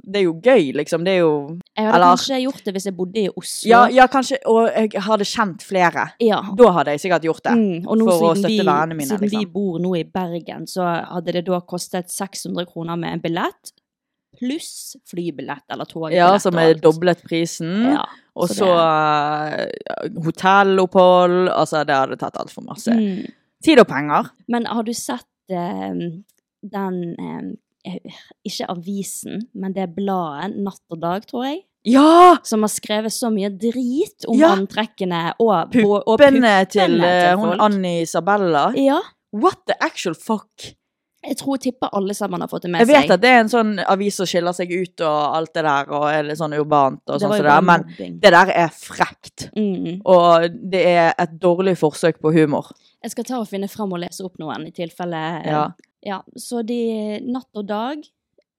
Det 0.03 0.19
er 0.19 0.25
jo 0.25 0.33
gøy, 0.43 0.73
liksom. 0.75 1.05
Det 1.07 1.13
er 1.15 1.21
jo 1.21 1.33
Jeg 1.77 1.85
hadde 1.85 1.95
Eller- 1.95 2.11
kanskje 2.11 2.39
gjort 2.43 2.65
det 2.65 2.73
hvis 2.75 2.87
jeg 2.89 2.95
bodde 2.97 3.21
i 3.21 3.29
Oslo. 3.29 3.69
Ja, 3.71 3.81
ja 3.87 4.07
kanskje 4.11 4.39
Og 4.51 4.67
jeg 4.67 5.03
hadde 5.07 5.27
kjent 5.27 5.63
flere. 5.63 6.07
Ja. 6.23 6.41
Da 6.59 6.71
hadde 6.75 6.95
jeg 6.95 7.05
sikkert 7.05 7.27
gjort 7.29 7.43
det. 7.47 7.55
Mm, 7.55 7.87
og 7.87 7.97
nå 7.97 8.07
for 8.11 8.27
å 8.31 8.35
støtte 8.35 8.51
vi, 8.51 8.59
vennene 8.59 8.99
mine, 8.99 9.07
siden 9.07 9.29
vi 9.29 9.35
liksom. 9.37 9.53
bor 9.53 9.79
nå 9.83 9.95
i 9.99 10.03
Bergen, 10.03 10.67
så 10.67 10.87
hadde 11.07 11.37
det 11.37 11.45
da 11.47 11.59
kostet 11.61 12.11
600 12.11 12.67
kroner 12.67 12.99
med 12.99 13.13
en 13.17 13.23
billett, 13.23 13.71
pluss 14.37 14.95
flybillett 15.09 15.63
eller 15.73 15.85
togbillett. 15.89 16.17
Ja, 16.19 16.37
som 16.39 16.57
er 16.61 16.75
doblet 16.81 17.23
prisen. 17.25 17.93
Ja, 17.93 18.03
og 18.35 18.51
så 18.51 18.67
så 18.67 18.73
eh, 18.75 20.11
hotellopphold. 20.25 21.47
Altså, 21.49 21.83
det 21.87 21.95
hadde 21.95 22.19
tatt 22.21 22.37
altfor 22.37 22.67
masse. 22.67 22.93
mm. 22.93 23.25
Tid 23.63 23.79
og 23.81 23.87
penger. 23.89 24.27
Men 24.47 24.67
har 24.69 24.83
du 24.85 24.93
sett 24.93 25.25
eh, 25.49 25.95
den 26.61 26.99
eh, 27.17 27.47
Ikke 28.47 28.67
avisen, 28.73 29.41
men 29.53 29.73
det 29.75 29.89
bladet 29.95 30.55
Natt 30.63 30.81
og 30.93 31.01
Dag, 31.03 31.25
tror 31.29 31.45
jeg. 31.49 31.61
Ja! 31.87 32.35
Som 32.43 32.65
har 32.65 32.71
skrevet 32.73 33.13
så 33.15 33.29
mye 33.31 33.49
drit 33.53 34.25
om 34.27 34.39
Ja. 34.39 34.49
antrekkene 34.57 35.33
og, 35.39 35.75
og, 35.83 35.93
og 36.07 36.17
Puppene 36.19 36.57
til 36.67 36.97
puppene 36.97 37.13
eh, 37.13 37.29
til 37.29 37.37
hun. 37.45 37.61
Annie 37.63 38.01
Isabella. 38.03 38.65
Ja. 38.75 38.99
What 39.35 39.63
the 39.67 39.75
actual 39.83 40.15
fuck? 40.15 40.73
Jeg 41.27 41.35
tror 41.41 41.57
tipper 41.59 41.89
alle 41.97 42.13
sammen 42.15 42.39
har 42.43 42.47
fått 42.47 42.63
det 42.67 42.69
med 42.71 42.83
seg. 42.83 42.87
Jeg 42.87 42.93
vet 43.01 43.07
seg. 43.09 43.13
at 43.17 43.21
det 43.23 43.29
er 43.33 43.39
en 43.41 43.49
sånn 43.51 43.71
avis 43.89 44.15
som 44.19 44.27
skiller 44.29 44.53
seg 44.55 44.69
ut 44.71 45.01
og 45.03 45.35
alt 45.35 45.51
det 45.57 45.63
der, 45.65 45.89
og 45.97 46.05
er 46.11 46.27
litt 46.27 46.39
sånn 46.39 46.53
urbant 46.55 47.01
og 47.09 47.17
sånn 47.19 47.33
som 47.33 47.41
det 47.41 47.47
der, 47.49 47.65
men 47.67 47.83
mobbing. 47.87 48.13
det 48.23 48.31
der 48.35 48.51
er 48.53 48.69
frekt. 48.71 49.47
Mm. 49.57 49.97
Og 50.07 50.45
det 50.71 50.83
er 50.93 51.09
et 51.19 51.33
dårlig 51.41 51.73
forsøk 51.81 52.21
på 52.23 52.31
humor. 52.37 52.69
Jeg 53.03 53.11
skal 53.15 53.27
ta 53.27 53.39
og 53.41 53.47
finne 53.49 53.67
fram 53.71 53.91
og 53.97 53.99
lese 54.05 54.23
opp 54.27 54.37
noen, 54.39 54.67
i 54.69 54.71
tilfelle 54.75 55.23
Ja. 55.47 55.65
Ja, 56.05 56.21
så 56.37 56.61
de 56.65 57.19
Natt 57.25 57.49
og 57.57 57.67
Dag, 57.69 58.05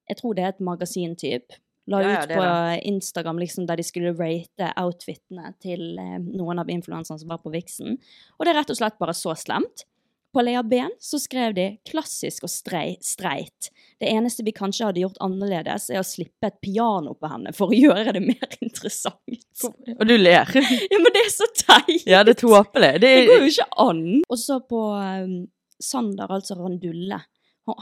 jeg 0.09 0.21
tror 0.21 0.37
det 0.37 0.45
er 0.45 0.55
et 0.55 0.65
magasintype. 0.65 1.61
la 1.89 2.01
Ja, 2.03 2.09
ja, 2.09 2.23
ut 2.23 2.29
det 2.29 2.37
på 2.37 2.89
Instagram 2.91 3.39
liksom 3.39 3.67
der 3.67 3.77
de 3.77 3.85
skulle 3.87 4.13
rate 4.13 4.73
outfitene 4.77 5.55
til 5.63 5.99
eh, 5.99 6.19
noen 6.21 6.59
av 6.61 6.69
influenserne 6.69 7.21
som 7.21 7.29
var 7.31 7.41
på 7.41 7.53
Vixen. 7.53 7.97
Og 8.37 8.45
det 8.45 8.53
er 8.53 8.61
rett 8.61 8.73
og 8.75 8.77
slett 8.77 8.99
bare 9.01 9.15
så 9.17 9.33
slemt. 9.37 9.87
På 10.33 10.43
Lea 10.45 10.63
Ben 10.63 10.91
så 11.01 11.19
skrev 11.19 11.55
de 11.55 11.79
'klassisk 11.89 12.45
og 12.45 12.51
strei, 12.53 12.99
streit'. 13.01 13.71
Det 14.01 14.09
eneste 14.13 14.45
vi 14.45 14.53
kanskje 14.53 14.85
hadde 14.85 15.01
gjort 15.01 15.17
annerledes, 15.25 15.89
er 15.91 16.03
å 16.03 16.07
slippe 16.07 16.51
et 16.51 16.61
piano 16.61 17.15
på 17.15 17.31
henne 17.33 17.55
for 17.57 17.73
å 17.73 17.79
gjøre 17.79 18.13
det 18.19 18.23
mer 18.23 18.57
interessant. 18.61 19.65
Og 19.65 20.05
du 20.07 20.17
ler. 20.19 20.45
Ja, 20.93 20.99
men 21.01 21.13
det 21.15 21.25
er 21.25 21.33
så 21.33 21.49
teit! 21.57 22.05
Ja, 22.07 22.23
det 22.23 22.37
er 22.37 22.43
tåpelig. 22.45 22.93
Det 23.01 23.15
Det 23.17 23.27
går 23.31 23.47
jo 23.47 23.55
ikke 23.55 23.71
an! 23.89 24.05
Og 24.29 24.39
så 24.39 24.61
på 24.61 24.83
um, 24.93 25.49
Sander, 25.83 26.31
altså 26.31 26.57
Randulle. 26.59 27.21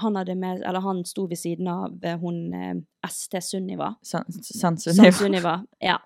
Han, 0.03 0.17
med, 0.39 0.63
eller 0.67 0.83
han 0.83 1.05
sto 1.07 1.29
ved 1.31 1.39
siden 1.39 1.69
av 1.71 2.05
eh, 2.05 2.19
hun 2.19 2.53
eh, 2.55 2.75
ST 3.07 3.39
Sunniva. 3.43 3.93
Sam 4.03 4.77
Sunniva, 4.79 5.61
ja. 5.81 5.99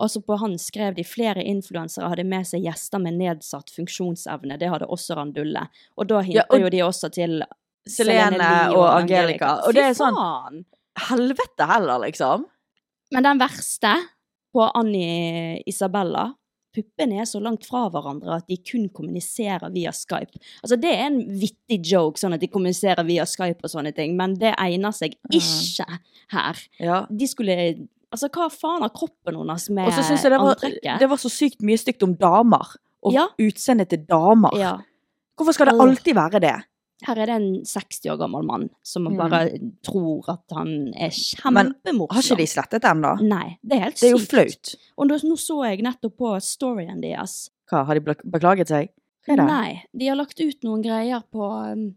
Også 0.00 0.22
på 0.24 0.36
han 0.40 0.56
skrev 0.58 0.94
de 0.96 1.04
flere 1.04 1.42
influensere 1.44 2.08
hadde 2.08 2.24
med 2.26 2.46
seg 2.48 2.64
gjester 2.64 3.02
med 3.02 3.18
nedsatt 3.20 3.70
funksjonsevne. 3.74 4.56
Det 4.58 4.70
hadde 4.72 4.88
også 4.88 5.14
Randulle. 5.18 5.66
Og 5.96 6.08
da 6.10 6.22
hinter 6.24 6.40
Ja, 6.40 6.46
og- 6.50 6.60
jo 6.64 6.70
de 6.72 6.82
også 6.86 7.10
til 7.12 7.42
Selene 7.86 8.72
og 8.74 8.86
Angelica. 8.96 9.60
Og 9.66 9.74
det 9.74 9.84
er 9.90 9.94
sånn 9.94 10.16
faen! 10.16 10.64
Helvete 11.10 11.66
heller, 11.70 12.00
liksom. 12.02 12.46
Men 13.12 13.22
den 13.24 13.38
verste, 13.38 13.94
på 14.52 14.66
Annie 14.74 15.62
Isabella 15.66 16.32
Puppene 16.74 17.20
er 17.20 17.26
så 17.26 17.40
langt 17.42 17.64
fra 17.66 17.88
hverandre 17.90 18.36
at 18.36 18.46
de 18.50 18.56
kun 18.62 18.88
kommuniserer 18.94 19.72
via 19.74 19.90
Skype. 19.90 20.38
Altså 20.62 20.78
Det 20.80 20.90
er 20.94 21.06
en 21.08 21.20
vittig 21.40 21.80
joke, 21.90 22.20
sånn 22.20 22.36
at 22.36 22.40
de 22.40 22.46
kommuniserer 22.48 23.02
via 23.08 23.24
Skype 23.26 23.64
og 23.66 23.72
sånne 23.72 23.92
ting, 23.96 24.14
men 24.16 24.34
det 24.38 24.52
egner 24.56 24.94
seg 24.94 25.16
ikke 25.30 25.86
her. 26.36 26.62
Ja. 26.78 27.06
De 27.10 27.26
skulle 27.30 27.88
Altså, 28.10 28.26
hva 28.34 28.48
faen 28.50 28.82
har 28.82 28.90
kroppen 28.90 29.36
hennes 29.38 29.68
med 29.70 29.86
Og 29.86 29.92
så 29.94 30.02
syns 30.02 30.24
jeg 30.26 30.32
det 30.32 30.38
var, 30.42 30.56
antrekket? 30.56 30.98
det 30.98 31.08
var 31.12 31.18
så 31.22 31.30
sykt 31.30 31.60
mye 31.62 31.78
stygt 31.78 32.02
om 32.02 32.16
damer. 32.18 32.72
Og 33.06 33.12
Ja. 33.14 33.28
utseendet 33.38 33.88
til 33.88 34.00
damer. 34.04 34.50
Ja. 34.58 34.72
Hvorfor 35.38 35.54
skal 35.54 35.66
det 35.70 35.80
alltid 35.80 36.14
være 36.18 36.40
det? 36.42 36.56
Her 37.06 37.18
er 37.22 37.30
det 37.30 37.36
en 37.40 37.64
60 37.64 38.10
år 38.12 38.18
gammel 38.20 38.44
mann 38.44 38.68
som 38.84 39.04
Mm. 39.08 39.16
bare 39.16 39.40
tror 39.82 40.28
at 40.28 40.56
han 40.56 40.92
er 40.94 41.10
Men 41.50 41.72
kjempemorsom. 41.74 42.14
Har 42.14 42.22
ikke 42.22 42.36
de 42.36 42.46
slettet 42.46 42.82
den, 42.82 43.00
da? 43.02 43.14
Nei, 43.20 43.58
det 43.64 43.76
er 43.76 43.84
helt 43.84 43.96
sykt. 43.96 44.00
Det 44.00 44.08
er 44.08 44.16
jo 44.16 44.26
flaut. 44.26 44.74
Og 44.98 45.08
nå, 45.08 45.36
så 45.36 45.58
jeg 45.70 45.82
nettopp 45.82 46.16
på 46.16 46.32
storyen 46.40 47.00
deres. 47.00 47.50
Hva, 47.70 47.84
har 47.86 47.94
de 47.94 48.14
beklaget 48.24 48.68
seg? 48.68 48.90
Nei, 49.28 49.82
de 49.96 50.08
har 50.08 50.16
lagt 50.16 50.40
ut 50.40 50.64
noen 50.64 50.82
greier 50.82 51.22
på, 51.30 51.44
um, 51.72 51.94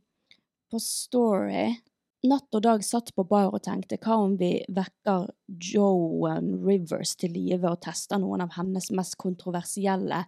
på 0.71 0.79
Story. 0.79 1.77
Natt 2.23 2.55
og 2.55 2.61
dag 2.63 2.83
satt 2.83 3.11
på 3.15 3.25
bar 3.27 3.49
og 3.53 3.63
tenkte 3.63 3.97
hva 3.97 4.15
om 4.23 4.37
vi 4.37 4.63
vekker 4.71 5.25
Joan 5.73 6.53
Rivers 6.63 7.15
til 7.19 7.33
live 7.35 7.67
og 7.69 7.81
tester 7.81 8.17
noen 8.21 8.41
av 8.45 8.53
hennes 8.55 8.91
mest 8.95 9.17
kontroversielle 9.17 10.21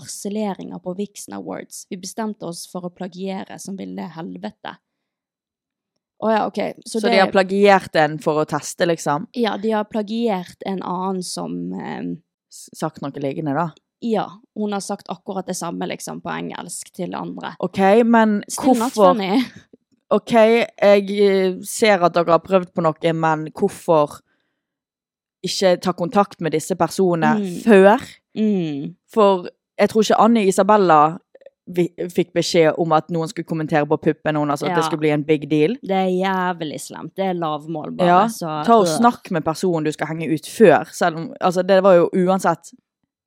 harseleringer 0.00 0.78
på 0.82 0.94
Vixen 0.98 1.34
Awards. 1.36 1.84
Vi 1.90 1.98
bestemte 2.00 2.46
oss 2.48 2.64
for 2.70 2.88
å 2.88 2.90
plagiere 2.94 3.58
som 3.62 3.76
ville 3.78 4.08
helvete. 4.16 4.76
Å 6.22 6.30
ja, 6.30 6.42
ok. 6.46 6.58
Så, 6.86 7.00
Så, 7.00 7.06
det, 7.06 7.12
de 7.16 7.20
har 7.24 7.32
plagiert 7.34 7.96
en 7.98 8.18
for 8.22 8.42
å 8.42 8.46
teste, 8.46 8.86
liksom? 8.86 9.26
Ja, 9.34 9.56
de 9.58 9.72
har 9.74 9.88
plagiert 9.90 10.62
en 10.66 10.82
annen 10.86 11.22
som 11.26 11.56
eh, 11.74 12.12
Sagt 12.52 13.00
noe 13.00 13.16
liggende, 13.16 13.54
da? 13.56 13.70
Ja, 14.04 14.26
hun 14.58 14.74
har 14.76 14.82
sagt 14.84 15.08
akkurat 15.08 15.46
det 15.48 15.54
samme 15.56 15.86
liksom 15.88 16.18
på 16.20 16.28
engelsk 16.34 16.90
til 16.92 17.14
andre. 17.16 17.54
OK, 17.64 17.78
men 18.04 18.42
Still 18.50 18.76
hvorfor. 18.76 19.22
OK, 20.18 20.34
jeg 20.36 21.06
eh, 21.16 21.54
ser 21.64 22.04
at 22.04 22.12
dere 22.12 22.34
har 22.34 22.42
prøvd 22.44 22.74
på 22.76 22.84
noe, 22.84 23.12
men 23.16 23.46
hvorfor 23.56 24.18
ikke 25.42 25.76
ta 25.82 25.94
kontakt 25.96 26.40
med 26.44 26.52
disse 26.54 26.76
personene 26.78 27.32
Mm. 27.40 27.62
før? 27.64 28.04
Mm. 28.36 28.94
For 29.08 29.48
jeg 29.82 29.90
tror 29.92 30.06
ikke 30.06 30.18
Anne 30.22 30.46
Isabella 30.46 31.00
vi, 31.70 31.86
fikk 32.10 32.32
beskjed 32.36 32.78
om 32.82 32.92
at 32.96 33.10
noen 33.14 33.30
skulle 33.30 33.46
kommentere 33.48 33.86
på 33.88 33.98
puppen 34.02 34.38
hennes, 34.38 34.62
at 34.64 34.74
det 34.76 34.84
skulle 34.86 35.02
bli 35.04 35.12
en 35.14 35.24
big 35.26 35.48
deal. 35.50 35.76
Det 35.82 35.94
er 35.96 36.10
jævlig 36.10 36.80
slemt. 36.82 37.14
Det 37.18 37.28
er 37.30 37.36
lavmål, 37.38 37.92
bare. 37.98 38.08
Ja, 38.08 38.22
så, 38.32 38.62
Ta 38.66 38.80
og 38.80 38.88
øh. 38.88 38.94
snakk 38.96 39.30
med 39.34 39.44
personen 39.46 39.86
du 39.86 39.92
skal 39.94 40.10
henge 40.10 40.30
ut 40.34 40.48
før, 40.50 40.90
selv 40.92 41.20
om 41.20 41.28
Altså, 41.40 41.62
det 41.62 41.82
var 41.86 42.00
jo 42.00 42.08
uansett 42.24 42.72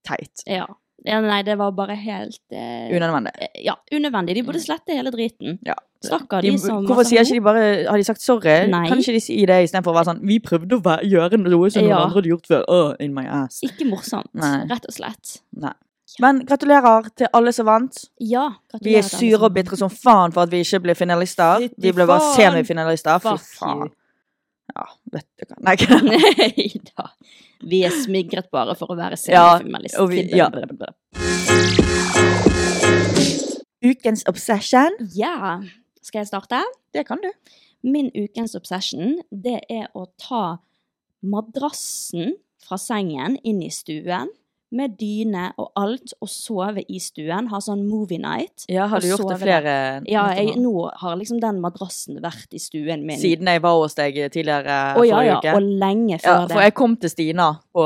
teit. 0.06 0.44
Ja. 0.48 0.66
ja. 1.08 1.22
Nei, 1.24 1.42
det 1.48 1.56
var 1.58 1.72
bare 1.78 1.96
helt 1.96 2.42
eh, 2.52 2.92
Unødvendig. 2.92 3.32
eh, 3.40 3.64
Ja, 3.66 3.78
unødvendig. 3.96 4.36
De 4.36 4.44
burde 4.44 4.62
slette 4.62 4.94
hele 4.98 5.12
driten. 5.16 5.60
Ja. 5.66 5.80
Stakkar 6.04 6.44
De, 6.44 6.52
de, 6.52 6.60
som 6.62 6.86
hvorfor 6.86 7.08
sier 7.08 7.24
ikke 7.24 7.40
de 7.40 7.42
bare 7.42 7.64
Har 7.88 7.98
de 7.98 8.04
sagt 8.06 8.22
sorry? 8.22 8.68
Nei. 8.70 8.84
Kan 8.92 9.00
ikke 9.02 9.16
de 9.16 9.24
si 9.24 9.40
det 9.48 9.64
istedenfor 9.66 9.90
å 9.90 9.96
være 9.96 10.12
sånn 10.12 10.20
Vi 10.28 10.38
prøvde 10.44 10.78
å 10.78 10.98
gjøre 11.02 11.40
noe 11.42 11.72
som 11.74 11.82
noen 11.82 11.96
andre 11.96 12.20
hadde 12.20 12.30
gjort 12.30 12.52
før. 12.52 12.68
Oh, 12.70 12.92
in 13.00 13.16
my 13.16 13.26
ass. 13.26 13.64
Ikke 13.66 13.88
morsomt, 13.90 14.30
Nei. 14.38 14.68
rett 14.70 14.86
og 14.86 14.94
slett. 14.94 15.40
Nei. 15.56 15.74
Men 16.22 16.44
gratulerer 16.46 17.08
til 17.18 17.28
alle 17.34 17.52
som 17.56 17.66
vant. 17.68 17.98
Ja, 18.22 18.50
Vi 18.82 18.94
er 18.96 19.02
sure 19.04 19.48
og 19.50 19.54
bitre 19.56 19.78
som 19.80 19.90
faen 19.90 20.32
for 20.36 20.46
at 20.46 20.52
vi 20.54 20.60
ikke 20.64 20.80
ble 20.86 20.96
finalister. 20.96 21.66
Vi 21.78 21.92
ble 21.92 22.06
bare 22.08 22.34
semifinalister. 22.38 23.20
Fy 23.26 23.34
faen. 23.58 23.90
Ja, 24.76 24.86
vet 25.14 25.28
du 25.40 25.46
hva. 25.50 25.58
Nei, 25.66 25.76
Nei 26.12 26.70
da. 26.92 27.10
Vi 27.66 27.82
er 27.88 27.94
smigret 28.04 28.50
bare 28.54 28.76
for 28.78 28.94
å 28.94 28.98
være 29.00 29.18
Ja, 29.32 29.58
semifinalist. 29.58 29.98
og 30.00 30.10
vi- 30.10 30.30
ja. 30.36 30.50
Ukens 33.86 34.24
obsession. 34.28 34.96
ja. 35.16 35.62
Skal 36.06 36.20
jeg 36.22 36.28
starte? 36.30 36.60
Det 36.94 37.02
kan 37.08 37.18
du. 37.18 37.32
Min 37.84 38.12
ukens 38.14 38.54
obsession, 38.56 39.16
det 39.32 39.60
er 39.70 39.88
å 39.98 40.06
ta 40.22 40.58
madrassen 41.26 42.36
fra 42.62 42.78
sengen 42.78 43.38
inn 43.44 43.64
i 43.66 43.70
stuen, 43.74 44.30
med 44.72 44.96
dyne 45.00 45.52
og 45.62 45.70
alt, 45.80 46.14
og 46.22 46.30
sove 46.30 46.82
i 46.90 47.00
stuen. 47.00 47.48
Ha 47.52 47.60
sånn 47.62 47.84
movie 47.88 48.18
night. 48.20 48.66
Ja, 48.68 48.88
har 48.92 49.00
du 49.00 49.08
gjort 49.08 49.30
det 49.30 49.38
flere 49.40 49.62
der. 49.64 50.08
Ja, 50.10 50.26
jeg, 50.36 50.56
nå? 50.60 50.90
har 51.02 51.16
liksom 51.20 51.40
den 51.40 51.62
madrassen 51.64 52.18
vært 52.24 52.52
i 52.54 52.60
stuen 52.60 53.06
min. 53.06 53.20
Siden 53.22 53.48
jeg 53.48 53.62
var 53.62 53.78
hos 53.80 53.96
deg 53.96 54.18
tidligere 54.34 54.80
Å 54.98 55.04
ja, 55.06 55.16
forrige 55.20 55.30
ja, 55.30 55.38
uke. 55.40 55.54
og 55.56 55.62
lenge 55.86 56.20
før 56.20 56.32
Ja, 56.32 56.40
for 56.48 56.56
det. 56.58 56.64
jeg 56.70 56.74
kom 56.82 56.98
til 56.98 57.10
Stina 57.14 57.52
på 57.76 57.86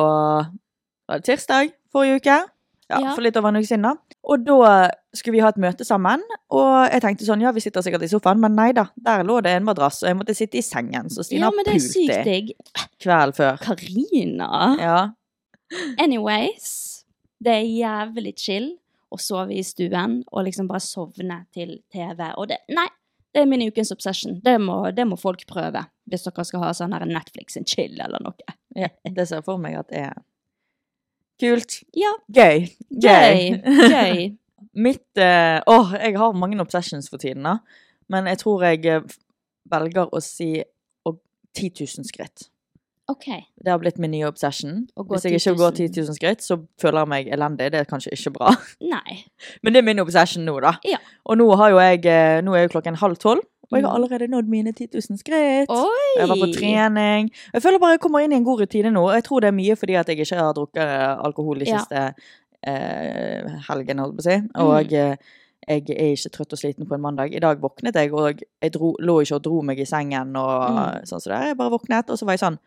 var 1.09 1.19
det 1.19 1.25
tirsdag 1.25 1.75
forrige 1.91 2.21
uke. 2.23 2.39
Ja, 2.89 2.97
Ja. 3.03 3.11
For 3.13 3.21
litt 3.21 3.35
over 3.37 3.49
en 3.49 3.59
uke 3.61 3.67
siden, 3.69 3.83
da. 3.85 3.91
Og 4.25 4.41
da 4.47 4.89
skulle 5.13 5.35
vi 5.35 5.41
ha 5.43 5.49
et 5.53 5.57
møte 5.61 5.85
sammen. 5.85 6.23
Og 6.49 6.89
jeg 6.89 7.01
tenkte 7.03 7.25
sånn, 7.27 7.41
ja, 7.41 7.51
vi 7.53 7.61
sitter 7.61 7.81
sikkert 7.85 8.01
i 8.01 8.09
sofaen, 8.09 8.39
men 8.41 8.55
nei 8.57 8.71
da. 8.73 8.87
Der 8.97 9.21
lå 9.23 9.35
det 9.45 9.51
en 9.59 9.63
madrass, 9.67 10.01
og 10.01 10.09
jeg 10.09 10.17
måtte 10.17 10.33
sitte 10.33 10.57
i 10.57 10.63
sengen. 10.65 11.05
Så 11.13 11.21
Stina 11.23 11.45
Ja, 11.45 11.51
men 11.53 11.65
det 11.65 11.75
er 11.75 11.83
sykt 11.85 12.23
digg. 12.25 12.49
kvelden 12.99 13.35
før. 13.37 13.59
Karina. 13.61 14.49
Ja. 14.81 14.97
Anyways, 16.01 16.69
det 17.39 17.53
er 17.55 17.67
jævlig 17.67 18.33
chill 18.39 18.71
å 19.09 19.17
sove 19.21 19.55
i 19.57 19.63
stuen 19.65 20.19
og 20.29 20.45
liksom 20.45 20.67
bare 20.69 20.83
sovne 20.83 21.43
til 21.55 21.79
TV. 21.93 22.23
Og 22.37 22.49
det 22.51 22.59
Nei, 22.73 22.87
det 23.33 23.43
er 23.43 23.49
min 23.49 23.63
ukens 23.69 23.91
obsession. 23.93 24.39
Det 24.43 24.57
må, 24.61 24.81
det 24.95 25.05
må 25.07 25.17
folk 25.19 25.45
prøve. 25.49 25.83
Hvis 26.09 26.25
dere 26.25 26.45
skal 26.47 26.63
ha 26.65 26.73
sånn 26.77 26.93
her 26.95 27.05
Netflix 27.09 27.57
and 27.59 27.69
chill 27.69 27.99
eller 28.01 28.21
noe. 28.25 28.57
ja. 28.77 28.89
Det 29.05 29.27
ser 29.27 29.41
jeg 29.41 29.47
for 29.47 29.61
meg 29.61 29.77
at 29.79 29.89
det 29.93 30.03
er 30.09 30.17
kult. 31.39 31.79
Ja, 31.95 32.13
Gøy. 32.35 32.67
gøy. 32.89 33.59
Gøy. 33.89 34.23
Mitt 34.85 35.17
eh, 35.17 35.59
Åh, 35.65 35.93
jeg 35.97 36.17
har 36.19 36.35
mange 36.37 36.59
obsessions 36.61 37.09
for 37.09 37.21
tiden, 37.21 37.45
da. 37.47 37.57
Men 38.11 38.27
jeg 38.29 38.41
tror 38.41 38.65
jeg 38.67 38.85
eh, 38.89 39.15
velger 39.69 40.11
å 40.13 40.21
si 40.23 40.51
å, 41.05 41.13
10 41.57 41.85
000 41.85 42.09
skritt. 42.09 42.49
OK. 43.09 43.27
Det 43.65 43.71
har 43.73 43.79
blitt 43.81 43.97
min 43.99 44.11
nye 44.13 44.27
obsession. 44.29 44.87
Hvis 44.95 45.25
jeg 45.25 45.39
ikke 45.39 45.55
går 45.59 45.71
000. 45.79 45.89
10 45.89 46.01
000 46.07 46.15
skritt, 46.17 46.43
så 46.45 46.59
føler 46.81 47.01
jeg 47.03 47.09
meg 47.13 47.29
elendig. 47.33 47.71
Det 47.73 47.79
er 47.81 47.87
kanskje 47.89 48.13
ikke 48.15 48.33
bra. 48.37 48.51
Nei. 48.95 49.23
Men 49.63 49.73
det 49.73 49.81
er 49.81 49.87
min 49.87 49.99
obsession 50.03 50.45
nå, 50.45 50.59
da. 50.63 50.75
Ja. 50.85 50.99
Og 51.25 51.37
nå 51.41 51.47
jeg 51.79 52.05
eh, 52.05 52.41
Nå 52.45 52.53
er 52.55 52.67
jo 52.67 52.73
klokken 52.77 52.95
halv 53.01 53.17
tolv, 53.17 53.41
og 53.69 53.77
jeg 53.77 53.83
har 53.85 53.89
Mm. 53.91 53.95
allerede 54.03 54.27
nådd 54.31 54.47
mine 54.49 54.71
10 54.73 54.87
000 54.93 55.17
skritt. 55.19 55.69
Oi! 55.69 56.11
Jeg 56.17 56.27
var 56.29 56.39
på 56.41 56.47
trening. 56.55 57.29
Jeg 57.53 57.61
føler 57.61 57.79
bare 57.79 57.97
jeg 57.97 57.99
kommer 58.01 58.19
inn 58.25 58.31
i 58.33 58.35
en 58.39 58.43
god 58.47 58.61
rutine 58.63 58.89
nå. 58.91 59.03
og 59.09 59.13
Jeg 59.13 59.23
tror 59.27 59.39
det 59.41 59.47
er 59.51 59.57
mye 59.59 59.75
fordi 59.77 59.93
at 59.99 60.07
jeg 60.09 60.19
ikke 60.25 60.39
har 60.39 60.53
drukket 60.57 60.81
eh, 60.85 61.17
alkohol 61.27 61.59
de 61.59 61.67
Ja. 61.69 61.77
siste 61.83 62.13
eh, 62.67 63.59
helgene, 63.69 64.01
holdt 64.03 64.17
på 64.17 64.23
å 64.23 64.27
si. 64.29 64.37
Og 64.63 64.89
mm. 64.89 65.19
jeg 65.69 65.83
er 65.99 66.15
ikke 66.15 66.31
trøtt 66.33 66.55
og 66.55 66.59
sliten 66.61 66.87
på 66.89 66.95
en 66.97 67.01
mandag. 67.03 67.33
I 67.35 67.39
dag 67.43 67.61
våknet 67.61 67.95
jeg, 67.99 68.11
og 68.13 68.41
jeg 68.61 68.73
dro, 68.73 68.95
lå 68.99 69.19
ikke 69.21 69.37
og 69.37 69.43
dro 69.45 69.61
meg 69.61 69.79
i 69.79 69.85
sengen 69.85 70.35
og 70.39 70.69
Mm. 70.69 71.05
sånn 71.05 71.21
som 71.21 71.33
det. 71.33 71.41
Jeg 71.47 71.57
bare 71.57 71.75
våknet, 71.77 72.09
og 72.09 72.17
så 72.17 72.25
var 72.25 72.33
jeg 72.37 72.39
sånn 72.45 72.57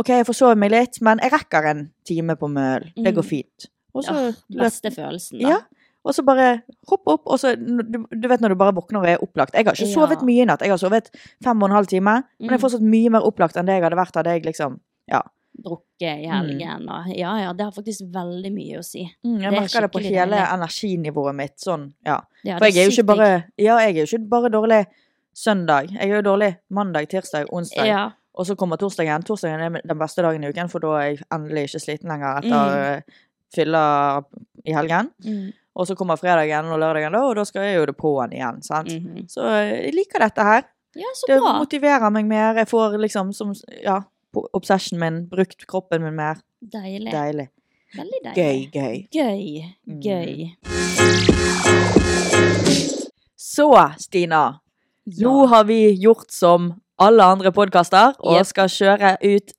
OK, 0.00 0.08
jeg 0.14 0.26
får 0.28 0.36
sove 0.38 0.56
meg 0.60 0.72
litt, 0.72 0.98
men 1.04 1.20
jeg 1.22 1.32
rekker 1.34 1.66
en 1.70 1.82
time 2.08 2.36
på 2.40 2.48
møl. 2.50 2.88
Det 2.96 3.12
går 3.14 3.22
Mm. 3.26 3.30
fint. 3.30 3.68
Og 3.94 4.04
så 4.06 4.14
Ja, 4.48 4.64
beste 4.64 4.90
følelsen, 4.94 5.40
da. 5.42 5.48
ja. 5.48 5.58
Og 6.02 6.14
så 6.16 6.22
bare 6.24 6.62
hopp 6.88 7.02
opp, 7.12 7.26
og 7.26 7.36
så 7.38 7.50
du, 7.58 8.06
du 8.08 8.28
vet 8.28 8.40
når 8.40 8.48
du 8.54 8.54
bare 8.56 8.72
våkner 8.72 9.02
og 9.02 9.06
er 9.10 9.18
opplagt. 9.20 9.52
Jeg 9.52 9.66
har 9.66 9.74
ikke 9.74 9.86
Ja. 9.88 9.94
sovet 9.94 10.22
mye 10.24 10.42
i 10.42 10.46
natt. 10.46 10.60
Jeg 10.62 10.70
har 10.70 10.78
sovet 10.78 11.10
fem 11.44 11.62
og 11.62 11.68
en 11.68 11.76
halv 11.76 11.86
time, 11.86 12.04
men 12.38 12.48
jeg 12.48 12.52
er 12.52 12.56
Mm. 12.56 12.62
fortsatt 12.64 12.80
mye 12.80 13.10
mer 13.10 13.20
opplagt 13.20 13.56
enn 13.56 13.66
det 13.66 13.74
jeg 13.76 13.82
hadde 13.82 13.98
vært 14.00 14.14
hadde 14.16 14.30
jeg 14.32 14.42
liksom 14.44 14.80
ja. 15.08 15.20
Drukket 15.60 16.22
i 16.24 16.26
Mm. 16.26 16.30
helgen 16.32 16.88
og 16.88 17.06
Ja 17.18 17.36
ja, 17.36 17.52
det 17.52 17.64
har 17.64 17.72
faktisk 17.72 18.00
veldig 18.10 18.52
mye 18.54 18.78
å 18.78 18.84
si. 18.84 19.02
mm, 19.24 19.40
Jeg 19.42 19.50
Det 19.50 19.58
er 19.58 19.60
merker 19.60 19.80
det 19.82 19.92
på 19.92 20.00
hele 20.00 20.36
deilig. 20.36 20.48
energinivået 20.54 21.34
mitt 21.34 21.56
sånn, 21.58 21.92
ja. 22.06 22.20
Ja, 22.44 22.56
For 22.58 22.64
jeg 22.66 22.76
er 22.76 22.88
jo 22.88 23.02
ikke 23.02 23.06
bare 23.06 23.44
Ja, 23.58 23.76
jeg 23.78 23.96
er 23.96 24.06
jo 24.06 24.16
ikke 24.16 24.28
bare 24.30 24.48
dårlig 24.48 24.86
søndag. 25.34 25.90
Jeg 25.92 26.10
er 26.10 26.22
jo 26.22 26.22
dårlig 26.22 26.56
mandag, 26.70 27.08
tirsdag, 27.08 27.46
onsdag. 27.52 27.86
Ja. 27.86 28.10
Og 28.40 28.46
så 28.48 28.54
kommer 28.56 28.78
torsdagen. 28.80 29.22
Torsdagen 29.28 29.60
er 29.66 29.80
den 29.84 29.98
beste 30.00 30.22
dagen 30.24 30.44
i 30.46 30.48
uken, 30.48 30.70
for 30.72 30.80
da 30.80 30.94
er 30.96 31.08
jeg 31.10 31.18
endelig 31.34 31.66
ikke 31.68 31.80
sliten 31.84 32.08
lenger 32.08 32.38
etter 32.40 32.56
Mm. 32.56 32.94
mm. 32.96 33.02
fylla 33.54 33.82
i 34.64 34.72
helgen. 34.72 35.10
Mm. 35.26 35.50
Og 35.76 35.86
så 35.86 35.94
kommer 35.98 36.16
fredagen 36.18 36.70
og 36.72 36.78
lørdagen, 36.80 37.12
da, 37.12 37.20
og 37.28 37.36
da 37.36 37.44
skal 37.44 37.62
jeg 37.66 37.76
jo 37.76 37.84
det 37.90 37.96
på'n 37.98 38.32
igjen. 38.32 38.62
sant? 38.62 38.88
mhm. 38.88 39.26
Så 39.28 39.44
eh, 39.44 39.84
jeg 39.86 39.94
liker 39.94 40.18
dette 40.24 40.42
her. 40.46 40.62
Ja, 40.96 41.06
så 41.14 41.26
Det 41.28 41.38
motiverer 41.42 42.10
meg 42.10 42.26
mer. 42.26 42.54
Jeg 42.62 42.66
får 42.70 42.96
liksom 42.98 43.32
som 43.36 43.52
Ja, 43.84 44.00
på 44.32 44.46
obsession 44.54 44.98
min. 44.98 45.26
Brukt 45.30 45.66
kroppen 45.66 46.02
min 46.02 46.14
mer. 46.16 46.40
Deilig. 46.62 47.12
Deilig. 47.12 47.48
Veldig 47.96 48.20
Gøy, 48.22 48.70
deilig. 48.72 48.72
gøy. 48.72 49.08
Gøy. 49.10 49.62
Mm. 49.86 50.00
Gøy. 50.00 50.54
Så, 53.36 53.68
Stina. 53.98 54.60
Ja. 55.04 55.28
Nå 55.28 55.46
har 55.46 55.64
vi 55.64 55.78
gjort 56.02 56.30
som 56.30 56.72
alle 57.00 57.24
andre 57.24 57.52
podkaster, 57.56 58.14
og 58.20 58.36
yep. 58.38 58.46
skal 58.50 58.68
kjøre 58.72 59.14
ut 59.24 59.54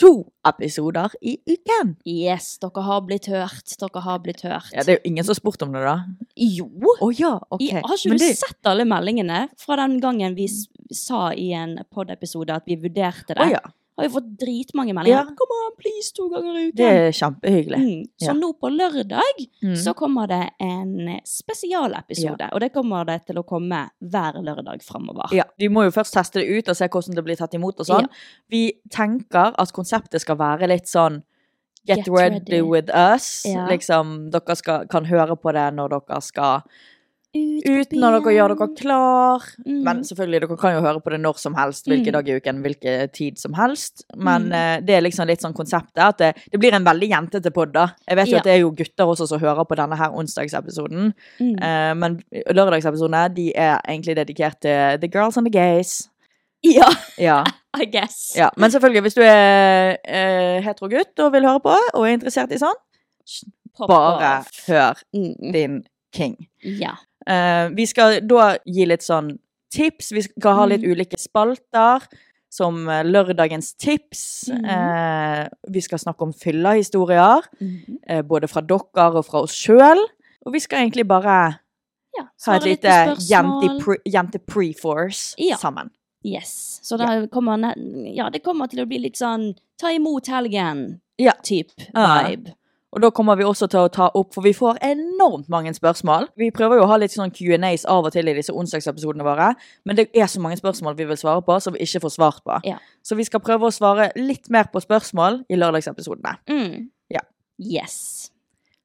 to 0.00 0.10
episoder 0.46 1.12
i 1.22 1.36
uken. 1.46 1.92
Yes, 2.08 2.56
dere 2.62 2.82
har 2.82 3.04
blitt 3.06 3.28
hørt. 3.30 3.76
Dere 3.78 4.02
har 4.02 4.18
blitt 4.24 4.42
hørt. 4.42 4.72
Ja, 4.74 4.82
Det 4.82 4.88
er 4.88 4.98
jo 4.98 5.10
ingen 5.12 5.24
som 5.24 5.34
har 5.36 5.38
spurt 5.38 5.62
om 5.62 5.72
det, 5.72 5.84
da. 5.86 5.94
Jo! 6.34 6.66
Oh, 6.98 7.12
ja, 7.14 7.36
ok. 7.50 7.62
Jeg 7.62 7.82
har 7.84 7.94
ikke 7.94 8.10
Men 8.10 8.18
du 8.18 8.24
det- 8.24 8.38
sett 8.38 8.66
alle 8.66 8.84
meldingene 8.84 9.48
fra 9.56 9.76
den 9.76 10.00
gangen 10.00 10.34
vi 10.34 10.48
sa 10.92 11.30
i 11.32 11.52
en 11.52 11.78
pod-episode 11.94 12.50
at 12.50 12.66
vi 12.66 12.76
vurderte 12.76 13.34
det? 13.38 13.40
Oh, 13.40 13.50
ja. 13.54 13.62
Har 13.96 14.04
jo 14.08 14.10
fått 14.16 14.30
dritmange 14.40 14.92
meldinger. 14.92 15.20
Ja. 15.22 15.36
Come 15.38 15.54
on, 15.64 15.74
please, 15.78 16.12
to 16.16 16.28
ganger 16.28 16.56
i 16.58 16.62
uken. 16.68 16.76
Det 16.80 16.86
er 16.90 17.12
kjempehyggelig. 17.14 17.78
Mm. 17.78 18.04
Så 18.18 18.26
Ja. 18.26 18.32
nå 18.34 18.52
på 18.58 18.70
lørdag 18.74 19.36
Mm. 19.62 19.76
så 19.76 19.94
kommer 19.94 20.26
det 20.26 20.50
en 20.60 21.20
spesialepisode. 21.24 22.48
Og 22.52 22.60
det 22.60 22.72
kommer 22.74 23.04
det 23.06 23.20
til 23.28 23.36
å 23.40 23.44
komme 23.46 23.84
hver 24.02 24.38
lørdag 24.42 24.82
framover. 24.82 25.32
Ja, 25.32 25.44
Vi 25.58 25.68
må 25.68 25.84
jo 25.84 25.90
først 25.94 26.12
teste 26.14 26.40
det 26.40 26.48
ut 26.58 26.68
og 26.68 26.76
se 26.76 26.88
hvordan 26.88 27.14
det 27.14 27.24
blir 27.24 27.36
tatt 27.36 27.54
imot. 27.54 27.78
og 27.80 27.86
sånn. 27.86 28.00
Ja. 28.02 28.06
Vi 28.50 28.72
tenker 28.90 29.54
at 29.58 29.72
konseptet 29.72 30.20
skal 30.20 30.36
være 30.36 30.68
litt 30.68 30.86
sånn 30.86 31.22
Get, 31.86 31.98
Get 31.98 32.08
ready, 32.08 32.40
ready. 32.48 32.60
with 32.62 32.88
us. 32.94 33.44
Ja. 33.44 33.66
Liksom, 33.68 34.30
Dere 34.30 34.56
skal, 34.56 34.86
kan 34.88 35.04
høre 35.04 35.36
på 35.36 35.52
det 35.52 35.74
når 35.74 35.90
dere 35.90 36.20
skal 36.22 36.62
Ut, 37.34 37.64
ut, 37.66 37.92
når 37.98 38.20
dere 38.20 38.32
gjør 38.36 38.52
dere 38.54 38.66
klar. 38.78 39.42
Mm. 39.66 39.78
Men 39.82 40.02
selvfølgelig, 40.06 40.40
dere 40.44 40.56
kan 40.60 40.74
jo 40.76 40.82
høre 40.84 41.00
på 41.02 41.10
det 41.10 41.18
når 41.20 41.38
som 41.42 41.54
helst, 41.58 41.86
hvilken 41.90 42.12
Mm. 42.12 42.16
dag 42.18 42.28
i 42.28 42.36
uken, 42.38 42.60
hvilken 42.62 43.10
tid 43.12 43.38
som 43.38 43.54
helst. 43.58 44.04
Men 44.16 44.42
Mm. 44.48 44.52
uh, 44.52 44.80
det 44.86 44.94
er 44.94 45.00
liksom 45.02 45.26
litt 45.26 45.40
sånn 45.42 45.52
konseptet 45.56 45.98
at 45.98 46.18
det, 46.18 46.30
det 46.52 46.60
blir 46.60 46.72
en 46.74 46.84
veldig 46.84 47.08
jentete 47.10 47.50
pod, 47.52 47.72
da. 47.72 47.88
Jeg 48.08 48.16
vet 48.16 48.26
jo 48.28 48.32
Ja. 48.32 48.38
at 48.38 48.44
det 48.44 48.52
er 48.54 48.60
jo 48.60 48.70
gutter 48.70 49.04
også 49.06 49.26
som 49.28 49.40
hører 49.40 49.64
på 49.66 49.74
denne 49.76 49.96
her 49.96 50.10
onsdagsepisoden. 50.14 51.12
Eh, 51.40 51.94
men 51.94 52.22
lørdagsepisodene 52.52 53.34
de 53.34 53.52
er 53.56 53.80
egentlig 53.88 54.14
dedikert 54.16 54.60
til 54.60 54.98
the 55.00 55.08
girls 55.08 55.36
and 55.36 55.46
the 55.46 55.50
gays. 55.50 56.08
Ja, 56.62 56.88
Ja, 57.18 57.42
I 57.76 57.84
guess. 57.86 58.32
ja. 58.36 58.48
Men 58.56 58.70
selvfølgelig, 58.70 59.02
hvis 59.02 59.14
du 59.14 59.22
er 59.22 59.96
uh, 60.06 60.62
hetero 60.62 60.88
gutt 60.88 61.18
og 61.18 61.32
vil 61.32 61.42
høre 61.42 61.60
på, 61.60 61.74
og 61.94 62.06
er 62.06 62.16
interessert 62.16 62.52
i 62.52 62.58
sånn, 62.62 62.78
Pop 63.76 63.88
bare 63.88 64.38
off. 64.38 64.66
hør 64.68 64.94
Mm. 65.12 65.52
din 65.52 65.84
king. 66.14 66.36
Ja. 66.62 66.94
Eh, 67.26 67.68
vi 67.74 67.86
skal 67.86 68.20
da 68.26 68.56
gi 68.66 68.86
litt 68.86 69.02
sånn 69.02 69.38
tips. 69.74 70.12
Vi 70.12 70.22
skal 70.22 70.54
ha 70.54 70.64
litt 70.66 70.82
Mm. 70.82 70.92
ulike 70.92 71.18
spalter. 71.18 72.02
Som 72.54 72.88
eh, 72.88 73.02
lørdagens 73.02 73.74
tips. 73.74 74.48
Mm. 74.48 74.64
Eh, 74.64 75.48
vi 75.70 75.80
skal 75.80 75.98
snakke 75.98 76.22
om 76.22 76.32
fyllehistorier. 76.32 77.42
mm. 77.60 77.98
Eh, 78.08 78.22
både 78.22 78.46
fra 78.48 78.60
dere 78.62 79.10
og 79.18 79.24
fra 79.26 79.40
oss 79.42 79.52
sjøl. 79.52 79.98
Og 80.46 80.52
vi 80.52 80.60
skal 80.60 80.78
egentlig 80.86 81.06
bare 81.08 81.58
ja. 82.16 82.22
ha 82.46 82.54
et 82.56 82.62
lite 82.64 83.16
jente-pre-force 84.06 85.34
Ja. 85.38 85.56
sammen. 85.56 85.90
Yes. 86.24 86.80
Så 86.82 86.96
det 86.96 87.30
kommer, 87.30 87.74
ja, 88.14 88.30
det 88.30 88.42
kommer 88.42 88.66
til 88.70 88.80
å 88.84 88.88
bli 88.88 88.98
litt 88.98 89.16
sånn 89.16 89.54
ta 89.78 89.88
imot 89.92 90.26
helgen-type 90.26 91.90
Ja. 91.92 92.22
vibe. 92.24 92.54
Og 92.94 93.02
da 93.02 93.10
kommer 93.10 93.34
vi 93.38 93.46
også 93.46 93.66
til 93.70 93.82
å 93.82 93.90
ta 93.92 94.06
opp, 94.14 94.30
for 94.36 94.46
vi 94.46 94.52
får 94.54 94.78
enormt 94.86 95.48
mange 95.50 95.72
spørsmål. 95.74 96.28
Vi 96.38 96.52
prøver 96.54 96.78
jo 96.78 96.84
å 96.86 96.90
ha 96.92 96.98
litt 97.02 97.14
sånn 97.14 97.32
Q&As 97.34 97.86
av 97.90 98.06
og 98.06 98.14
til 98.14 98.30
i 98.30 98.36
disse 98.36 98.54
onsdagsepisodene 98.54 99.26
våre, 99.26 99.50
men 99.84 99.98
det 99.98 100.08
er 100.14 100.30
så 100.30 100.42
mange 100.42 100.60
spørsmål 100.60 100.94
vi 100.98 101.08
vil 101.10 101.18
svare 101.18 101.42
på, 101.42 101.58
som 101.60 101.74
vi 101.74 101.82
ikke 101.82 102.04
får 102.04 102.14
svart 102.14 102.44
på. 102.46 102.60
Ja. 102.68 102.78
Så 103.02 103.18
vi 103.18 103.26
skal 103.26 103.42
prøve 103.42 103.66
å 103.66 103.74
svare 103.74 104.12
litt 104.18 104.46
mer 104.54 104.70
på 104.70 104.82
spørsmål 104.84 105.42
i 105.50 105.58
lørdagsepisodene. 105.58 106.38
Mm. 106.50 106.86
Ja. 107.14 107.26
Yes. 107.58 108.30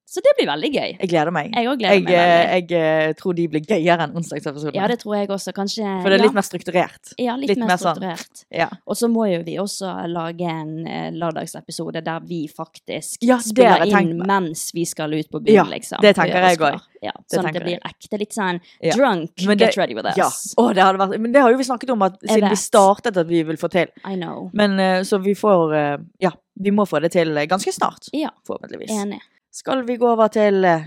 Så 0.10 0.24
det 0.26 0.32
blir 0.40 0.48
veldig 0.50 0.70
gøy. 0.74 0.94
Jeg 1.04 1.10
gleder 1.12 1.30
meg. 1.30 1.52
Jeg 1.54 1.66
gleder 1.78 1.94
Jeg, 1.94 2.02
meg 2.02 2.08
veldig. 2.10 2.16
eh, 2.18 2.54
jeg 2.58 2.72
eh, 3.10 3.12
tror 3.20 3.36
de 3.38 3.44
blir 3.54 3.62
gøyere 3.70 4.08
enn 4.08 4.16
onsdagsepisoden. 4.18 4.74
Ja, 4.80 4.88
det 4.90 4.96
tror 5.04 5.14
jeg 5.20 5.30
også. 5.30 5.54
Kanskje 5.54 5.86
for 6.02 6.10
det 6.10 6.16
er 6.18 6.24
ja. 6.24 6.26
litt 6.26 6.38
mer 6.40 6.46
strukturert. 6.48 7.12
Ja, 7.22 7.36
litt, 7.38 7.52
litt 7.52 7.62
mer 7.62 7.78
sånn. 7.78 7.94
strukturert. 8.00 8.42
Ja. 8.50 8.70
Og 8.90 8.98
så 8.98 9.06
må 9.14 9.28
jo 9.30 9.44
vi 9.46 9.60
også 9.62 9.92
lage 10.10 10.50
en 10.50 10.72
eh, 10.90 11.12
lørdagsepisode 11.14 12.02
der 12.08 12.26
vi 12.26 12.42
faktisk 12.50 13.22
Ja, 13.22 13.38
spiller 13.38 13.86
jeg 13.86 13.94
inn 14.02 14.18
meg. 14.18 14.28
mens 14.34 14.72
vi 14.74 14.88
skal 14.90 15.14
ut 15.14 15.30
på 15.30 15.44
byen, 15.46 15.60
Ja, 15.62 15.64
liksom. 15.70 16.02
det 16.02 16.16
tenker 16.18 16.42
jeg 16.50 16.58
òg. 16.58 16.82
Ja, 17.06 17.14
Det 17.16 17.38
sånn 17.38 17.46
at 17.48 17.54
det 17.54 17.64
blir 17.70 17.80
ekte. 17.86 18.18
Litt 18.20 18.34
sånn 18.34 18.60
Ja. 18.82 18.96
drunk, 18.98 19.46
Men 19.46 19.58
get 19.62 19.78
ready 19.78 19.94
with 19.94 20.10
us. 20.10 20.18
Ja. 20.18 20.30
Oh, 20.58 20.74
det 20.74 20.82
vært, 20.84 21.20
men 21.20 21.32
det 21.32 21.42
har 21.42 21.52
jo 21.52 21.58
vi 21.58 21.64
snakket 21.70 21.90
om 21.94 22.02
at 22.02 22.18
siden 22.26 22.50
vi 22.50 22.56
startet 22.58 23.16
at 23.16 23.28
vi 23.28 23.44
vil 23.44 23.58
få 23.62 23.70
til. 23.70 23.88
I 24.06 24.16
know. 24.16 24.50
Men 24.54 25.06
så 25.06 25.22
vi 25.22 25.36
får 25.38 26.02
Ja, 26.20 26.32
vi 26.60 26.72
må 26.72 26.88
få 26.90 27.00
det 27.00 27.12
til 27.12 27.30
ganske 27.48 27.72
snart. 27.72 28.10
Ja, 28.12 28.30
Forhåpentligvis. 28.48 28.90
enig. 28.90 29.22
Skal 29.60 29.84
vi 29.84 29.98
gå 30.00 30.08
over 30.08 30.30
til 30.32 30.64
eh, 30.64 30.86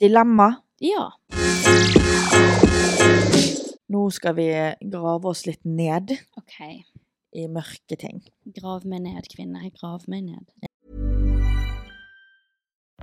dilemma? 0.00 0.52
Ja. 0.78 1.08
Nå 3.90 4.02
skal 4.14 4.36
vi 4.38 4.46
grave 4.92 5.32
oss 5.32 5.42
litt 5.48 5.64
ned 5.66 6.14
OK. 6.38 6.60
i 7.34 7.48
mørke 7.50 7.98
ting. 7.98 8.22
Grav 8.60 8.86
meg 8.86 9.02
ned, 9.08 9.26
kvinne. 9.32 9.72
Grav 9.74 10.06
meg 10.06 10.28
ned. 10.28 10.70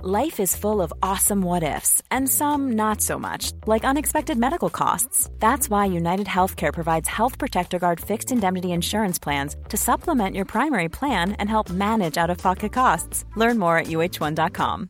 Life 0.02 0.40
is 0.40 0.56
full 0.56 0.80
of 0.80 0.94
awesome 1.02 1.42
what 1.42 1.62
ifs, 1.62 2.00
and 2.10 2.26
some 2.26 2.72
not 2.72 3.02
so 3.02 3.18
much, 3.18 3.52
like 3.66 3.84
unexpected 3.84 4.38
medical 4.38 4.70
costs. 4.70 5.28
That's 5.40 5.68
why 5.68 5.84
United 5.84 6.26
Healthcare 6.26 6.72
provides 6.72 7.06
Health 7.06 7.36
Protector 7.36 7.78
Guard 7.78 8.00
fixed 8.00 8.32
indemnity 8.32 8.72
insurance 8.72 9.18
plans 9.18 9.56
to 9.68 9.76
supplement 9.76 10.34
your 10.34 10.46
primary 10.46 10.88
plan 10.88 11.32
and 11.32 11.50
help 11.50 11.68
manage 11.68 12.16
out 12.16 12.30
of 12.30 12.38
pocket 12.38 12.72
costs. 12.72 13.26
Learn 13.36 13.58
more 13.58 13.76
at 13.76 13.88
uh1.com. 13.88 14.88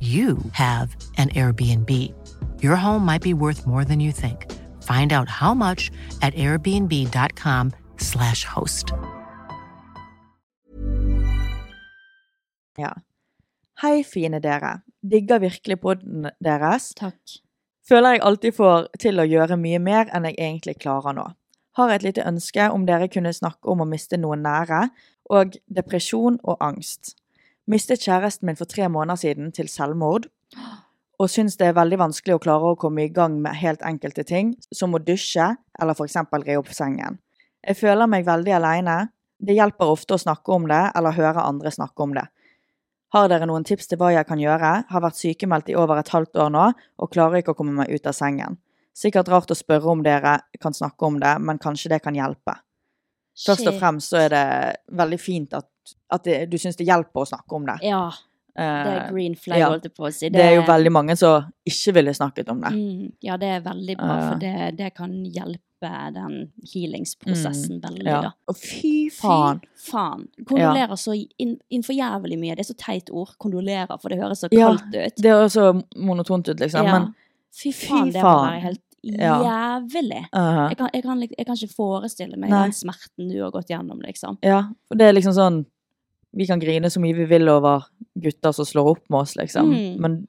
you 0.00 0.38
have 0.52 0.96
an 1.18 1.28
Airbnb. 1.30 1.90
Your 2.62 2.76
home 2.76 3.04
might 3.04 3.22
be 3.22 3.34
worth 3.34 3.66
more 3.66 3.84
than 3.84 4.00
you 4.00 4.12
think. 4.12 4.46
Find 4.82 5.12
out 5.12 5.28
how 5.28 5.52
much 5.54 5.90
at 6.22 6.34
airbnb.com/slash 6.34 8.44
host. 8.44 8.92
Ja. 12.78 12.92
Hei, 13.82 14.04
fine 14.04 14.40
dere. 14.40 14.82
Digger 15.02 15.38
virkelig 15.38 15.80
podden 15.80 16.30
deres. 16.44 16.94
Takk. 16.94 17.18
Føler 17.88 18.10
jeg 18.10 18.20
alltid 18.22 18.54
får 18.54 18.88
til 19.00 19.20
å 19.20 19.26
gjøre 19.26 19.56
mye 19.56 19.78
mer 19.82 20.10
enn 20.14 20.24
jeg 20.28 20.38
egentlig 20.38 20.76
klarer 20.78 21.16
nå. 21.16 21.24
Har 21.78 21.94
et 21.94 22.04
lite 22.04 22.26
ønske 22.26 22.70
om 22.70 22.86
dere 22.86 23.08
kunne 23.08 23.32
snakke 23.32 23.70
om 23.72 23.82
å 23.82 23.88
miste 23.88 24.16
noen 24.20 24.42
nære, 24.44 24.88
og 25.30 25.56
depresjon 25.70 26.38
og 26.42 26.56
angst. 26.60 27.14
Mistet 27.70 28.02
kjæresten 28.02 28.48
min 28.48 28.58
for 28.58 28.66
tre 28.66 28.88
måneder 28.90 29.20
siden 29.20 29.52
til 29.54 29.68
selvmord, 29.70 30.26
og 31.20 31.28
syns 31.30 31.54
det 31.60 31.68
er 31.68 31.76
veldig 31.76 32.00
vanskelig 32.00 32.34
å 32.34 32.42
klare 32.42 32.72
å 32.72 32.78
komme 32.80 33.04
i 33.04 33.12
gang 33.14 33.36
med 33.44 33.58
helt 33.60 33.84
enkelte 33.86 34.24
ting, 34.26 34.54
som 34.74 34.96
å 34.96 35.02
dusje 35.04 35.52
eller 35.78 36.02
eksempel 36.02 36.42
re 36.48 36.56
opp 36.58 36.72
sengen. 36.74 37.20
Jeg 37.60 37.76
føler 37.78 38.08
meg 38.10 38.26
veldig 38.26 38.54
aleine. 38.56 38.96
Det 39.38 39.54
hjelper 39.54 39.92
ofte 39.92 40.16
å 40.16 40.22
snakke 40.22 40.52
om 40.56 40.66
det, 40.68 40.80
eller 40.96 41.14
høre 41.14 41.44
andre 41.44 41.70
snakke 41.70 42.02
om 42.02 42.16
det. 42.16 42.24
Har 43.14 43.28
dere 43.28 43.46
noen 43.46 43.66
tips 43.66 43.90
til 43.90 44.00
hva 44.00 44.10
jeg 44.14 44.26
kan 44.26 44.40
gjøre? 44.40 44.72
Har 44.90 45.04
vært 45.04 45.18
sykemeldt 45.20 45.70
i 45.70 45.76
over 45.78 46.00
et 46.00 46.10
halvt 46.14 46.40
år 46.42 46.50
nå, 46.54 46.66
og 46.98 47.12
klarer 47.12 47.42
ikke 47.42 47.54
å 47.54 47.60
komme 47.60 47.76
meg 47.76 47.92
ut 47.92 48.06
av 48.06 48.16
sengen. 48.16 48.58
Sikkert 48.96 49.30
rart 49.30 49.52
å 49.52 49.58
spørre 49.58 49.92
om 49.92 50.02
dere 50.02 50.40
kan 50.62 50.74
snakke 50.74 51.06
om 51.06 51.20
det, 51.22 51.36
men 51.38 51.60
kanskje 51.62 51.92
det 51.94 52.00
kan 52.02 52.16
hjelpe. 52.18 52.56
Først 53.46 53.68
og 53.68 53.78
fremst 53.80 54.12
så 54.12 54.24
er 54.24 54.32
det 54.34 54.46
veldig 54.98 55.20
fint 55.20 55.54
at, 55.56 55.68
at 56.10 56.24
det, 56.24 56.50
du 56.50 56.56
syns 56.58 56.76
det 56.76 56.86
hjelper 56.86 57.22
å 57.22 57.26
snakke 57.28 57.52
om 57.56 57.66
det. 57.66 57.78
Ja, 57.82 58.10
det 58.56 58.66
er 58.66 59.06
Eh, 59.06 59.10
green 59.12 59.34
flag, 59.36 59.58
ja. 59.58 59.68
holdt 59.70 59.84
jeg 59.84 59.94
på 59.94 60.04
å 60.08 60.12
si. 60.12 60.28
det 60.28 60.40
er 60.42 60.54
jo 60.56 60.62
veldig 60.66 60.90
mange 60.92 61.16
som 61.16 61.44
ikke 61.64 61.94
ville 61.94 62.10
snakket 62.12 62.48
om 62.50 62.60
det. 62.60 62.72
mm, 62.74 63.12
Ja, 63.22 63.36
det 63.36 63.46
er 63.48 63.60
veldig 63.60 63.96
bra, 63.96 64.16
Eh. 64.18 64.28
for 64.32 64.38
det, 64.38 64.76
det 64.76 64.94
kan 64.94 65.12
hjelpe 65.24 66.12
den 66.12 66.50
healingsprosessen 67.00 67.80
veldig, 67.80 68.02
Mm. 68.04 68.06
Ja. 68.10 68.20
da. 68.22 68.32
Og 68.48 68.56
fy 68.56 69.08
faen. 69.10 69.60
Fy 69.76 69.90
faen. 69.92 70.26
Kondolerer 70.44 70.96
så 70.96 71.14
inn, 71.38 71.58
innenfor 71.70 71.94
jævlig 71.96 72.38
mye. 72.38 72.56
Det 72.56 72.60
er 72.66 72.74
så 72.74 72.76
teit 72.76 73.08
ord. 73.10 73.34
Kondolerer, 73.38 73.98
for 74.00 74.08
det 74.10 74.18
høres 74.18 74.40
så 74.44 74.48
Ja, 74.52 74.68
kaldt 74.68 74.94
ut. 74.94 75.16
Det 75.16 75.30
høres 75.30 75.52
så 75.56 75.82
monotont 75.96 76.48
ut, 76.48 76.58
liksom. 76.60 76.84
Ja. 76.84 76.98
Men 76.98 77.14
fy 77.54 77.72
fy 77.72 77.86
faen, 77.88 78.12
det 78.12 78.22
må 78.22 78.46
være 78.50 78.60
helt 78.60 78.80
Ja. 79.02 79.40
jævlig. 79.80 80.26
uh, 80.34 80.68
Jeg 80.68 80.76
kan, 80.76 80.90
jeg, 80.92 81.02
kan, 81.02 81.20
jeg 81.38 81.46
kan 81.46 81.56
ikke 81.56 81.74
forestille 81.74 82.36
meg 82.36 82.50
Nei. 82.50 82.62
den 82.64 82.72
smerten 82.72 83.30
du 83.32 83.42
har 83.42 83.50
gått 83.50 83.68
gjennom, 83.68 84.00
liksom. 84.02 84.36
Ja, 84.42 84.64
for 84.88 84.96
det 84.96 85.06
er 85.08 85.12
liksom 85.14 85.32
sånn 85.32 85.64
Vi 86.36 86.46
kan 86.46 86.60
grine 86.60 86.90
så 86.90 87.00
mye 87.00 87.14
vi 87.16 87.24
vil 87.24 87.48
over 87.48 87.86
gutter 88.18 88.52
som 88.52 88.64
slår 88.64 88.90
opp 88.96 89.04
med 89.10 89.20
oss, 89.20 89.36
liksom. 89.36 89.72
Mm. 89.74 89.96
Men 90.00 90.28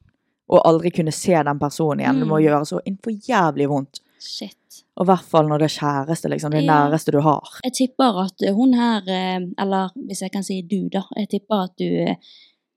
å 0.52 0.62
aldri 0.66 0.92
kunne 0.92 1.12
se 1.14 1.34
den 1.44 1.60
personen 1.60 2.00
igjen, 2.02 2.20
det 2.20 2.28
må 2.28 2.40
Mm. 2.40 2.46
gjøre 2.48 2.66
så 2.68 2.80
innenfor 2.86 3.12
jævlig 3.28 3.68
vondt. 3.70 4.00
Shit. 4.20 4.58
Og 4.98 5.06
i 5.06 5.10
hvert 5.12 5.24
fall 5.26 5.48
når 5.48 5.60
det 5.60 5.66
er 5.72 5.80
kjæreste, 5.80 6.30
liksom. 6.30 6.52
Det 6.52 6.64
Ja. 6.64 6.88
næreste 6.90 7.12
du 7.12 7.22
har. 7.22 7.42
Jeg 7.64 7.74
tipper 7.74 8.26
at 8.26 8.54
hun 8.56 8.74
her, 8.74 9.02
eh, 9.08 9.40
eller 9.58 9.90
hvis 9.96 10.22
jeg 10.22 10.32
kan 10.32 10.44
si 10.44 10.62
du, 10.62 10.90
da. 10.90 11.04
Jeg 11.18 11.30
tipper 11.30 11.64
at 11.64 11.78
du 11.78 11.86
eh, 11.86 12.16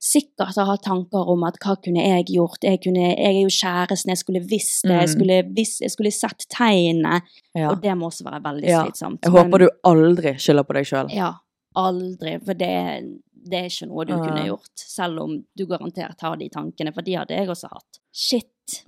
sikkert 0.01 0.55
har 0.57 0.67
hatt 0.67 0.83
tanker 0.83 1.29
om 1.33 1.43
at 1.45 1.57
hva 1.65 1.77
kunne 1.83 1.97
jeg 2.05 2.27
gjort? 2.27 2.59
Jeg, 2.63 2.83
kunne, 2.85 3.17
jeg 3.17 3.25
er 3.25 3.41
jo 3.43 3.49
kjæresten, 3.49 4.09
jeg 4.13 4.19
skulle 4.19 4.47
visst 4.47 4.83
det, 4.85 4.91
jeg 4.91 5.09
Mm. 5.09 5.15
skulle, 5.15 5.55
visst, 5.57 5.81
jeg 5.81 5.91
skulle 5.91 6.13
sett 6.13 6.45
tegnene. 6.51 7.23
Ja. 7.57 7.71
Og 7.71 7.81
det 7.81 7.97
må 7.97 8.11
også 8.11 8.23
være 8.25 8.43
veldig 8.43 8.69
Ja. 8.69 8.85
slitsomt. 8.85 9.21
Jeg 9.25 9.33
Men- 9.33 9.51
håper 9.51 9.59
du 9.59 9.69
aldri 9.85 10.35
skylder 10.37 10.65
på 10.65 10.75
deg 10.75 10.85
sjøl. 10.85 11.11
Ja, 11.15 11.33
aldri. 11.77 12.39
For 12.45 12.55
det, 12.59 12.73
det 13.45 13.59
er 13.61 13.71
ikke 13.71 13.89
noe 13.91 14.05
du 14.09 14.15
uh. 14.15 14.23
kunne 14.23 14.47
gjort. 14.47 14.75
Selv 14.77 15.23
om 15.25 15.39
du 15.57 15.65
garantert 15.67 16.21
har 16.21 16.37
de 16.41 16.49
tankene, 16.53 16.93
for 16.95 17.03
de 17.07 17.17
hadde 17.21 17.35
jeg 17.39 17.49
også 17.49 17.71
hatt. 17.73 18.01
Shit. 18.15 18.83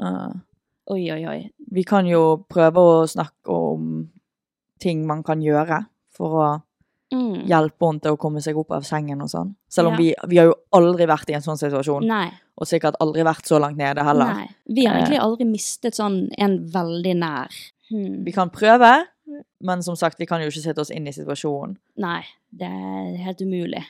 Oi, 0.88 1.03
oi, 1.11 1.22
oi. 1.27 1.40
Vi 1.72 1.83
kan 1.85 2.07
jo 2.07 2.44
prøve 2.49 2.79
å 2.79 3.03
snakke 3.11 3.51
om 3.53 3.90
ting 4.83 5.07
man 5.09 5.22
kan 5.27 5.42
gjøre 5.42 5.85
for 6.16 6.40
å 6.42 6.49
Mm. 7.07 7.46
hjelpe 7.46 7.87
henne 7.87 8.03
til 8.03 8.16
å 8.16 8.18
komme 8.18 8.40
seg 8.42 8.57
opp 8.59 8.72
av 8.75 8.83
sengen 8.83 9.20
og 9.22 9.29
sånn. 9.31 9.55
Selv 9.70 9.88
om 9.88 9.92
Ja. 9.94 9.96
vi, 9.96 10.14
vi 10.27 10.37
har 10.38 10.46
jo 10.46 10.55
aldri 10.75 11.07
vært 11.07 11.31
i 11.31 11.35
en 11.35 11.40
sånn 11.40 11.57
situasjon. 11.57 12.03
Nei. 12.05 12.33
Og 12.59 12.66
sikkert 12.66 12.96
aldri 13.01 13.22
vært 13.22 13.46
så 13.46 13.61
langt 13.61 13.77
nede 13.79 14.03
heller. 14.03 14.35
Nei. 14.35 14.49
Vi 14.66 14.85
har 14.87 14.96
Eh. 14.96 15.05
egentlig 15.05 15.20
aldri 15.20 15.46
mistet 15.46 15.94
sånn 15.94 16.29
en 16.37 16.66
veldig 16.66 17.14
nær. 17.16 17.49
Hmm. 17.90 18.25
Vi 18.25 18.33
kan 18.33 18.51
prøve, 18.51 19.07
men 19.62 19.83
som 19.83 19.94
sagt, 19.94 20.18
vi 20.18 20.27
kan 20.27 20.40
jo 20.40 20.49
ikke 20.49 20.64
sette 20.64 20.81
oss 20.81 20.90
inn 20.90 21.07
i 21.07 21.12
situasjonen. 21.12 21.77
Nei, 21.96 22.25
det 22.57 22.69
er 22.71 23.16
helt 23.27 23.42
umulig. 23.45 23.85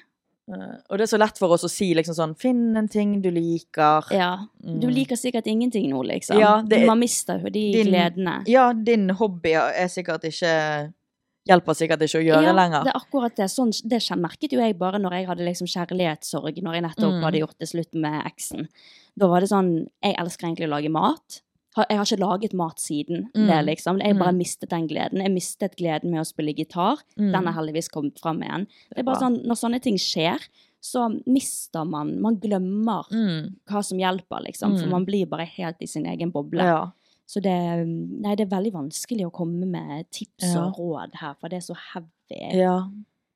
Eh, 0.49 0.75
og 0.91 0.99
det 0.99 1.07
er 1.07 1.11
så 1.11 1.19
lett 1.19 1.39
for 1.39 1.51
oss 1.57 1.65
å 1.67 1.71
si 1.71 1.89
liksom 1.95 2.15
sånn 2.15 2.37
Finn 2.39 2.77
en 2.79 2.87
ting 2.89 3.17
du 3.23 3.31
liker. 3.35 4.07
Ja. 4.15 4.47
Du 4.63 4.87
Mm. 4.87 4.95
liker 4.95 5.17
sikkert 5.19 5.47
ingenting 5.51 5.91
nå, 5.91 6.05
liksom. 6.07 6.39
Ja, 6.39 6.63
det 6.63 6.87
Man 6.87 7.01
mister 7.01 7.39
jo 7.43 7.51
de 7.51 7.73
Din- 7.73 7.87
gledene. 7.89 8.45
Ja, 8.47 8.73
din 8.73 9.09
hobby 9.11 9.55
er 9.55 9.89
sikkert 9.89 10.23
ikke 10.25 10.93
Hjelper 11.49 11.75
sikkert 11.79 12.01
ikke 12.03 12.19
å 12.19 12.25
gjøre 12.27 12.43
Ja, 12.43 12.53
lenger. 12.53 12.83
det 12.85 12.93
er 12.93 12.99
akkurat 13.01 13.37
det. 13.37 13.45
Sånn, 13.47 13.71
det 13.89 14.03
merket 14.19 14.51
jo 14.51 14.59
jeg 14.59 14.77
bare 14.77 14.99
når 14.99 15.13
jeg 15.13 15.27
hadde 15.29 15.45
liksom 15.47 15.67
kjærlighetssorg, 15.69 16.57
når 16.61 16.75
jeg 16.75 16.83
nettopp 16.83 17.13
Mm. 17.13 17.23
hadde 17.23 17.39
gjort 17.39 17.59
det 17.61 17.69
slutt 17.69 17.95
med 17.95 18.25
eksen. 18.27 18.69
Da 19.17 19.29
var 19.29 19.41
det 19.41 19.49
sånn 19.51 19.87
Jeg 20.03 20.17
elsker 20.19 20.47
egentlig 20.49 20.67
å 20.67 20.71
lage 20.71 20.91
mat. 20.91 21.41
Jeg 21.77 21.99
har 21.99 22.05
ikke 22.07 22.21
laget 22.21 22.55
mat 22.55 22.79
siden 22.81 23.29
Mm. 23.35 23.47
det, 23.47 23.65
liksom. 23.67 23.99
Jeg 24.01 24.19
bare 24.19 24.33
Mm. 24.33 24.39
mistet 24.39 24.71
den 24.71 24.87
gleden. 24.89 25.21
Jeg 25.23 25.31
mistet 25.33 25.77
gleden 25.77 26.11
med 26.11 26.21
å 26.21 26.25
spille 26.27 26.55
gitar. 26.57 26.97
Mm. 27.19 27.33
Den 27.33 27.49
er 27.49 27.53
heldigvis 27.53 27.89
kommet 27.91 28.19
fram 28.19 28.41
igjen. 28.43 28.67
Det 28.91 28.99
er 28.99 29.03
bare 29.05 29.21
sånn, 29.21 29.45
Når 29.47 29.55
sånne 29.57 29.81
ting 29.83 29.97
skjer, 29.97 30.39
så 30.81 31.21
mister 31.27 31.85
man 31.85 32.21
Man 32.21 32.37
glemmer 32.37 33.05
Mm. 33.11 33.57
hva 33.69 33.83
som 33.85 33.99
hjelper, 33.99 34.45
liksom. 34.47 34.79
For 34.79 34.87
Mm. 34.87 34.91
man 34.91 35.05
blir 35.05 35.27
bare 35.27 35.45
helt 35.47 35.77
i 35.83 35.87
sin 35.87 36.07
egen 36.07 36.31
boble. 36.33 36.63
Ja. 36.63 36.91
Så 37.27 37.43
det, 37.43 37.87
nei, 37.87 38.35
det 38.37 38.51
er 38.51 38.57
veldig 38.57 38.73
vanskelig 38.73 39.27
å 39.27 39.33
komme 39.33 39.67
med 39.67 40.07
tips 40.13 40.55
Ja. 40.55 40.67
og 40.67 40.77
råd 40.77 41.15
her, 41.17 41.35
for 41.41 41.49
det 41.49 41.57
er 41.57 41.75
så 41.75 41.77
heavy. 41.93 42.55
ja. 42.57 42.89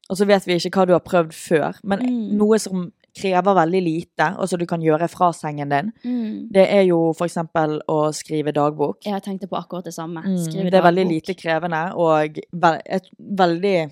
Og 0.09 0.16
så 0.16 0.26
vet 0.26 0.44
vi 0.44 0.55
ikke 0.55 0.70
hva 0.72 0.87
du 0.87 0.92
har 0.92 1.00
prøvd 1.00 1.33
før, 1.33 1.79
men 1.85 1.98
Mm. 2.00 2.33
noe 2.33 2.59
som 2.59 2.92
krever 3.14 3.55
veldig 3.55 3.83
lite, 3.83 4.37
og 4.38 4.49
som 4.49 4.59
du 4.59 4.66
kan 4.66 4.81
gjøre 4.81 5.09
fra 5.09 5.31
sengen 5.33 5.68
din, 5.68 5.92
Mm. 6.05 6.49
det 6.53 6.66
er 6.70 6.83
jo 6.85 7.12
eksempel 7.12 7.81
å 7.88 8.12
skrive 8.12 8.53
dagbok. 8.53 8.99
Jeg 9.05 9.23
tenkte 9.23 9.49
på 9.49 9.57
akkurat 9.59 9.85
det 9.85 9.94
samme. 9.94 10.23
Mm, 10.25 10.70
det 10.70 10.75
er 10.75 10.83
veldig 10.83 11.05
dagbok. 11.07 11.12
lite 11.12 11.35
krevende 11.35 11.94
og 11.96 12.38
ve 12.53 12.81
et, 12.87 13.09
veldig 13.20 13.90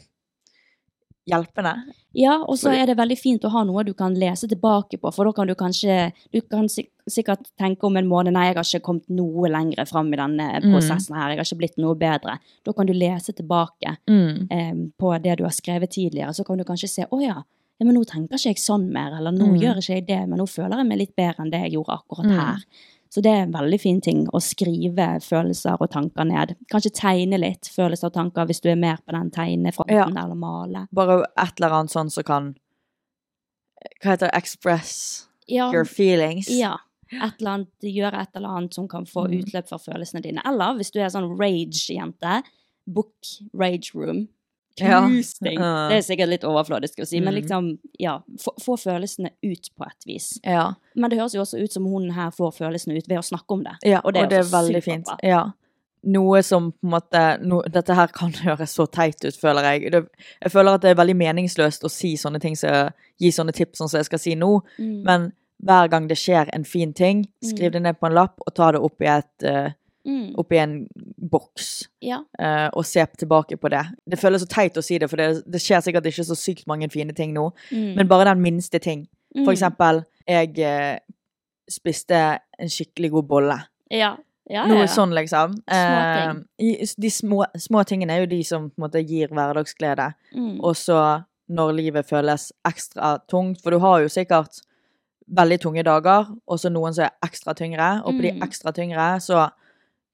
hjelpende. 1.29 1.75
Ja, 2.17 2.39
og 2.49 2.57
så 2.57 2.71
er 2.73 2.87
det 2.89 2.97
veldig 2.97 3.19
fint 3.21 3.43
å 3.45 3.51
ha 3.53 3.61
noe 3.69 3.83
du 3.85 3.93
kan 3.95 4.15
lese 4.17 4.49
tilbake 4.49 4.97
på, 4.99 5.11
for 5.13 5.29
da 5.29 5.33
kan 5.37 5.47
du 5.47 5.55
kanskje 5.55 6.13
Du 6.33 6.41
kan 6.41 6.69
sik 6.69 6.89
sikkert 7.09 7.51
tenke 7.59 7.85
om 7.85 7.97
en 7.97 8.07
måned 8.09 8.33
Nei, 8.33 8.47
jeg 8.49 8.57
har 8.57 8.65
ikke 8.65 8.85
kommet 8.85 9.09
noe 9.11 9.49
lenger 9.49 9.85
fram 9.89 10.13
i 10.13 10.17
denne 10.17 10.61
Mm. 10.63 10.73
prosessen 10.73 11.15
her, 11.17 11.31
jeg 11.31 11.39
har 11.39 11.45
ikke 11.45 11.59
blitt 11.59 11.79
noe 11.79 11.95
bedre. 11.95 12.39
Da 12.65 12.73
kan 12.73 12.87
du 12.87 12.93
lese 12.93 13.33
tilbake 13.35 13.97
Mm. 14.09 14.47
eh, 14.51 14.73
på 14.99 15.23
det 15.23 15.37
du 15.39 15.45
har 15.45 15.51
skrevet 15.53 15.91
tidligere, 15.91 16.31
så 16.35 16.45
kan 16.47 16.57
du 16.59 16.65
kanskje 16.65 16.89
se 16.89 17.05
Å 17.05 17.21
ja, 17.23 17.43
ja, 17.81 17.87
men 17.87 17.95
nå 17.95 18.05
tenker 18.05 18.35
ikke 18.37 18.49
jeg 18.55 18.57
sånn 18.57 18.89
mer, 18.93 19.13
eller 19.17 19.31
nå 19.33 19.47
Mm. 19.55 19.61
gjør 19.61 19.77
ikke 19.79 19.95
jeg 19.95 20.07
det, 20.07 20.29
men 20.29 20.39
nå 20.39 20.47
føler 20.49 20.77
jeg 20.79 20.87
meg 20.87 20.99
litt 20.99 21.17
bedre 21.17 21.41
enn 21.45 21.51
det 21.51 21.61
jeg 21.63 21.73
gjorde 21.75 21.99
akkurat 21.99 22.27
Mm. 22.27 22.39
her. 22.39 22.57
Så 23.11 23.23
det 23.23 23.31
er 23.33 23.43
en 23.45 23.53
veldig 23.53 23.81
fin 23.81 24.01
ting 24.03 24.27
å 24.27 24.39
skrive 24.43 25.19
følelser 25.25 25.77
og 25.81 25.91
tanker 25.91 26.25
ned. 26.27 26.57
Kanskje 26.71 26.93
tegne 26.93 27.39
litt 27.41 27.63
følelser 27.63 28.05
og 28.07 28.13
tanker 28.13 28.45
hvis 28.47 28.61
du 28.61 28.69
er 28.69 28.77
mer 28.77 28.99
på 28.99 29.13
den 29.13 29.31
tegnefronten, 29.31 29.95
Ja. 30.15 30.25
eller 30.25 30.35
male. 30.35 30.89
Bare 30.93 31.25
et 31.39 31.53
eller 31.61 31.71
annet 31.73 31.91
sånn 31.91 32.11
som 32.11 32.23
kan 32.25 32.57
Hva 34.03 34.11
heter 34.17 34.27
det? 34.31 34.35
Express 34.35 35.27
Ja, 35.47 35.71
your 35.73 35.85
feelings. 35.85 36.49
ja. 36.51 36.77
Et 37.13 37.33
eller 37.41 37.51
annet, 37.51 37.69
gjøre 37.81 38.21
et 38.21 38.29
eller 38.37 38.49
annet 38.49 38.75
som 38.75 38.87
kan 38.89 39.07
få 39.07 39.27
Mm. 39.29 39.43
utløp 39.45 39.69
for 39.69 39.79
følelsene 39.79 40.21
dine. 40.21 40.43
Eller 40.45 40.75
hvis 40.77 40.91
du 40.91 40.99
er 41.01 41.07
sånn 41.09 41.39
rage-jente, 41.39 42.43
book 42.87 43.15
rage 43.55 43.95
room. 43.95 44.29
Ja. 44.81 45.01
Knusting. 45.07 45.59
Ja. 45.61 45.89
Det 45.91 45.97
er 45.99 46.03
sikkert 46.07 46.29
litt 46.29 46.45
overfladisk 46.45 46.99
å 47.03 47.07
si, 47.07 47.21
men 47.21 47.35
Mm. 47.35 47.41
liksom, 47.41 47.79
ja, 47.99 48.19
få, 48.41 48.53
få 48.63 48.77
følelsene 48.79 49.31
ut 49.43 49.71
på 49.77 49.87
et 49.87 50.05
vis. 50.07 50.39
Ja. 50.45 50.75
Men 50.95 51.11
det 51.11 51.19
høres 51.19 51.35
jo 51.35 51.41
også 51.43 51.63
ut 51.63 51.73
som 51.73 51.85
hun 51.87 52.11
her 52.11 52.31
får 52.31 52.53
følelsene 52.59 52.97
ut 52.99 53.09
ved 53.09 53.19
å 53.19 53.23
snakke 53.27 53.51
om 53.57 53.65
det. 53.65 53.77
Ja, 53.85 54.01
Og 54.05 54.13
det 54.15 54.23
er 54.33 54.41
også 54.43 54.53
veldig 54.63 54.83
fint. 54.85 55.09
Ja. 55.23 55.47
Noe 56.05 56.43
som 56.47 56.71
på 56.73 56.87
en 56.87 56.91
måte 56.93 57.23
no, 57.43 57.61
Dette 57.69 57.93
her 57.95 58.07
kan 58.15 58.31
høres 58.47 58.71
så 58.77 58.87
teit 58.87 59.25
ut, 59.25 59.35
føler 59.35 59.63
jeg. 59.73 59.91
Det, 59.93 60.05
jeg 60.45 60.53
føler 60.53 60.75
at 60.79 60.81
det 60.83 60.91
er 60.93 61.01
veldig 61.03 61.17
meningsløst 61.19 61.83
å 61.85 61.91
si 61.91 62.15
sånne 62.17 62.41
ting 62.41 62.55
så, 62.55 62.91
Gi 63.19 63.33
sånne 63.35 63.53
tips 63.53 63.79
som 63.83 63.89
jeg 63.91 64.07
skal 64.07 64.19
si 64.23 64.35
nå, 64.39 64.61
Mm. 64.79 65.03
men 65.03 65.33
hver 65.61 65.89
gang 65.91 66.07
det 66.07 66.17
skjer 66.17 66.49
en 66.55 66.63
fin 66.65 66.93
ting, 66.95 67.25
skriv 67.43 67.73
det 67.73 67.83
ned 67.83 67.99
på 67.99 68.07
en 68.07 68.15
lapp 68.15 68.39
og 68.47 68.55
ta 68.55 68.71
det 68.71 68.79
opp 68.81 69.03
i, 69.03 69.07
et, 69.11 69.43
eh, 69.43 69.73
Mm. 70.09 70.35
oppi 70.41 70.57
en 70.57 70.75
boks. 71.31 71.89
Ja. 72.01 72.23
uh, 72.41 72.69
og 72.73 72.87
se 72.89 73.05
tilbake 73.19 73.59
på 73.61 73.69
det. 73.69 73.83
Det 74.09 74.19
føles 74.19 74.41
så 74.41 74.49
teit 74.49 74.77
å 74.81 74.83
si 74.83 74.97
det, 74.99 75.11
for 75.11 75.21
det, 75.21 75.43
det 75.47 75.61
skjer 75.61 75.83
sikkert 75.85 76.07
ikke 76.09 76.25
så 76.25 76.37
sykt 76.39 76.67
mange 76.67 76.89
fine 76.91 77.13
ting 77.13 77.35
nå. 77.37 77.51
Mm. 77.71 77.91
Men 77.99 78.09
bare 78.09 78.25
den 78.33 78.41
minste 78.43 78.79
ting. 78.81 79.07
For 79.35 79.45
Mm. 79.45 79.53
eksempel, 79.53 80.05
jeg 80.27 80.55
uh, 80.65 80.97
spiste 81.69 82.39
en 82.59 82.69
skikkelig 82.73 83.11
god 83.19 83.29
bolle. 83.29 83.59
Ja. 83.93 84.15
Ja, 84.49 84.63
Noe 84.65 84.87
sånn, 84.89 85.13
liksom. 85.13 85.59
Små 85.69 85.99
ting. 86.17 86.39
Eh, 86.81 86.93
de 86.97 87.11
små, 87.13 87.43
små 87.61 87.83
tingene 87.85 88.15
er 88.17 88.23
jo 88.23 88.31
de 88.31 88.39
som 88.49 88.71
måte 88.81 89.03
gir 89.05 89.29
hverdagsglede. 89.29 90.07
Mm. 90.33 90.55
Og 90.65 90.73
så 90.81 90.97
når 91.53 91.75
livet 91.77 92.09
føles 92.09 92.47
ekstra 92.65 93.19
tungt, 93.29 93.61
for 93.61 93.77
du 93.77 93.79
har 93.85 94.01
jo 94.01 94.09
sikkert 94.09 94.63
veldig 95.29 95.59
tunge 95.61 95.85
dager, 95.85 96.31
og 96.49 96.57
så 96.63 96.73
noen 96.73 96.97
som 96.97 97.05
er 97.05 97.29
ekstra 97.29 97.53
tyngre, 97.57 97.91
og 98.07 98.17
på 98.17 98.23
de 98.25 98.33
Mm. 98.33 98.43
ekstra 98.49 98.73
tyngre 98.73 99.11
så 99.21 99.51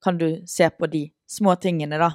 kan 0.05 0.19
du 0.21 0.27
se 0.47 0.69
på 0.71 0.87
de 0.93 1.07
små 1.27 1.55
tingene, 1.61 1.97
da. 1.99 2.11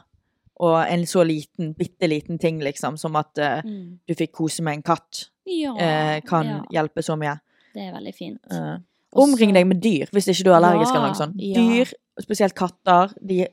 Og 0.61 0.75
en 0.91 1.05
så 1.07 1.23
liten, 1.25 1.73
bitte 1.73 2.07
liten 2.11 2.37
ting, 2.39 2.59
liksom, 2.61 2.97
som 2.99 3.15
at 3.15 3.39
uh, 3.39 3.61
Mm. 3.65 3.99
du 4.07 4.13
fikk 4.15 4.31
kose 4.37 4.61
med 4.63 4.73
en 4.79 4.83
katt, 4.83 5.29
Ja, 5.49 5.71
uh, 5.73 6.19
kan 6.27 6.45
ja. 6.45 6.59
hjelpe 6.77 7.01
så 7.01 7.15
mye. 7.17 7.39
Det 7.73 7.87
er 7.87 7.93
veldig 7.95 8.13
fint. 8.15 8.41
Uh, 8.51 8.77
omring 9.13 9.53
deg 9.55 9.65
med 9.67 9.79
dyr 9.81 10.11
hvis 10.13 10.27
ikke 10.29 10.43
du 10.45 10.51
er 10.51 10.59
allergisk 10.59 10.93
eller 10.93 11.07
noe 11.07 11.15
Ja, 11.15 11.21
sånt. 11.23 11.39
ja. 11.41 11.55
Dyr, 11.55 11.93
spesielt 12.21 12.53
katter, 12.55 13.13
de 13.25 13.47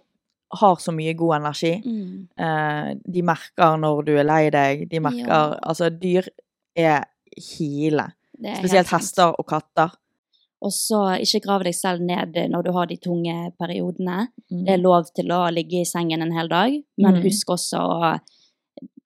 har 0.61 0.77
så 0.83 0.92
mye 0.94 1.14
god 1.18 1.37
energi. 1.40 1.72
Mm. 1.85 2.29
Eh, 2.38 2.94
de 3.12 3.22
merker 3.22 3.77
når 3.81 4.05
du 4.07 4.12
er 4.16 4.25
lei 4.25 4.51
deg. 4.51 4.85
De 4.90 5.01
merker 5.01 5.27
Ja. 5.27 5.59
Altså, 5.62 5.88
dyr 5.90 6.29
er 6.77 7.05
hele. 7.59 8.12
Er 8.44 8.55
Spesielt 8.61 8.88
hester 8.92 9.33
og 9.38 9.46
katter. 9.46 9.90
Og 10.62 10.73
så 10.73 11.21
ikke 11.21 11.42
grav 11.45 11.62
deg 11.64 11.75
selv 11.75 12.01
ned 12.01 12.35
når 12.51 12.62
du 12.64 12.73
har 12.73 12.87
de 12.87 12.97
tunge 12.97 13.53
periodene. 13.61 14.29
Mm. 14.51 14.64
Det 14.64 14.73
er 14.73 14.79
lov 14.83 15.05
til 15.14 15.27
å 15.31 15.51
ligge 15.53 15.83
i 15.83 15.85
sengen 15.85 16.23
en 16.23 16.33
hel 16.33 16.49
dag, 16.49 16.73
men 16.99 17.14
Mm. 17.14 17.23
husk 17.23 17.47
også 17.49 17.79
å 17.79 18.19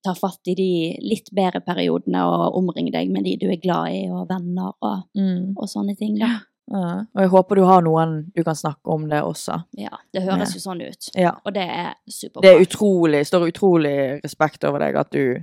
ta 0.04 0.14
fatt 0.14 0.40
i 0.48 0.54
de 0.54 0.96
litt 1.02 1.28
bedre 1.34 1.60
periodene 1.60 2.22
og 2.24 2.54
omring 2.56 2.90
deg 2.90 3.10
med 3.10 3.24
de 3.24 3.36
du 3.36 3.50
er 3.50 3.56
glad 3.60 3.90
i, 3.92 4.08
og 4.08 4.28
venner 4.28 4.72
og, 4.80 5.02
Mm. 5.16 5.54
og 5.56 5.68
sånne 5.68 5.96
ting. 5.98 6.18
Da. 6.18 6.26
Ja. 6.70 7.04
Og 7.14 7.20
jeg 7.20 7.28
håper 7.30 7.56
du 7.56 7.64
har 7.64 7.82
noen 7.82 8.30
du 8.34 8.44
kan 8.44 8.54
snakke 8.54 8.86
om 8.86 9.08
det 9.08 9.20
også. 9.22 9.64
Ja, 9.76 9.90
det 10.14 10.22
høres 10.22 10.54
jo 10.54 10.60
sånn 10.60 10.80
ut. 10.86 11.10
Ja. 11.16 11.32
Og 11.44 11.52
det 11.52 11.68
er 11.68 11.94
superbra. 12.08 12.42
Det 12.42 12.54
er 12.54 12.64
utrolig, 12.64 13.26
står 13.26 13.50
utrolig 13.52 14.22
respekt 14.22 14.64
over 14.64 14.78
deg 14.78 14.94
at 14.96 15.10
du 15.10 15.42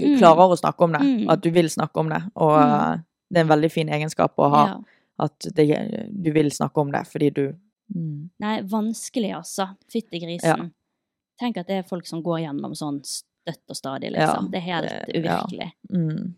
Mm. 0.00 0.18
klarer 0.18 0.48
å 0.50 0.56
snakke 0.58 0.80
om 0.84 0.92
det. 0.92 1.00
Mm. 1.02 1.28
At 1.30 1.40
du 1.42 1.50
vil 1.50 1.66
snakke 1.68 1.96
om 2.00 2.08
det. 2.08 2.22
Og 2.36 2.58
Mm. 2.58 3.04
det 3.30 3.36
er 3.38 3.40
en 3.40 3.48
veldig 3.60 3.70
fin 3.72 3.88
egenskap 3.88 4.32
å 4.38 4.48
ha. 4.50 4.66
Ja. 4.66 4.78
At 5.22 5.48
det, 5.56 5.66
du 6.10 6.30
vil 6.34 6.50
snakke 6.54 6.82
om 6.82 6.92
det 6.94 7.04
fordi 7.10 7.30
du 7.34 7.44
mm. 7.94 8.30
Nei, 8.42 8.56
vanskelig 8.68 9.34
altså. 9.38 9.68
Fytti 9.92 10.20
grisen. 10.22 10.70
Tenk 11.40 11.58
at 11.62 11.70
det 11.70 11.80
er 11.80 11.88
folk 11.88 12.06
som 12.08 12.22
går 12.24 12.44
gjennom 12.44 12.74
sånn 12.78 13.00
støtt 13.06 13.72
og 13.72 13.78
stadig, 13.78 14.12
Ja, 14.12 14.26
liksom. 14.26 14.50
det 14.52 14.60
er 14.60 14.66
helt 14.68 14.88
det- 14.88 15.24
ja. 15.24 15.40
uvirkelig. 15.40 15.70
Mm. 15.90 16.34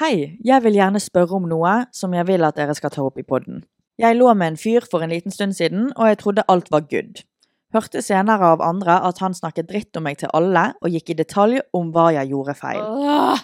Hei, 0.00 0.38
jeg 0.40 0.62
vil 0.64 0.78
gjerne 0.78 1.00
spørre 1.04 1.36
om 1.36 1.48
noe 1.50 1.86
som 1.92 2.14
jeg 2.16 2.24
vil 2.26 2.44
at 2.44 2.56
dere 2.56 2.74
skal 2.74 2.90
ta 2.90 3.02
opp 3.04 3.18
i 3.20 3.26
podden. 3.28 3.64
Jeg 4.00 4.16
lå 4.16 4.30
med 4.34 4.54
en 4.54 4.56
fyr 4.56 4.86
for 4.88 5.04
en 5.04 5.10
liten 5.12 5.30
stund 5.30 5.52
siden, 5.52 5.90
og 5.96 6.08
jeg 6.08 6.18
trodde 6.22 6.44
alt 6.48 6.70
var 6.72 6.86
good. 6.88 7.20
Hørte 7.72 8.02
senere 8.04 8.54
av 8.54 8.62
andre 8.64 8.98
at 9.04 9.18
han 9.18 9.34
snakket 9.36 9.68
dritt 9.68 9.96
om 9.96 10.04
meg 10.08 10.18
til 10.18 10.32
alle, 10.32 10.72
og 10.80 10.92
gikk 10.92 11.10
i 11.12 11.18
detalj 11.20 11.60
om 11.76 11.92
hva 11.92 12.10
jeg 12.16 12.32
gjorde 12.32 12.56
feil. 12.56 12.80
Åh, 12.80 13.38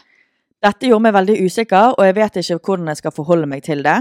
Dette 0.58 0.88
gjorde 0.88 1.04
meg 1.04 1.14
veldig 1.14 1.36
usikker, 1.46 1.92
og 1.94 2.02
jeg 2.02 2.16
vet 2.16 2.40
ikke 2.40 2.58
hvordan 2.58 2.88
jeg 2.90 2.96
skal 2.96 3.14
forholde 3.14 3.46
meg 3.46 3.62
til 3.62 3.84
det. 3.86 4.00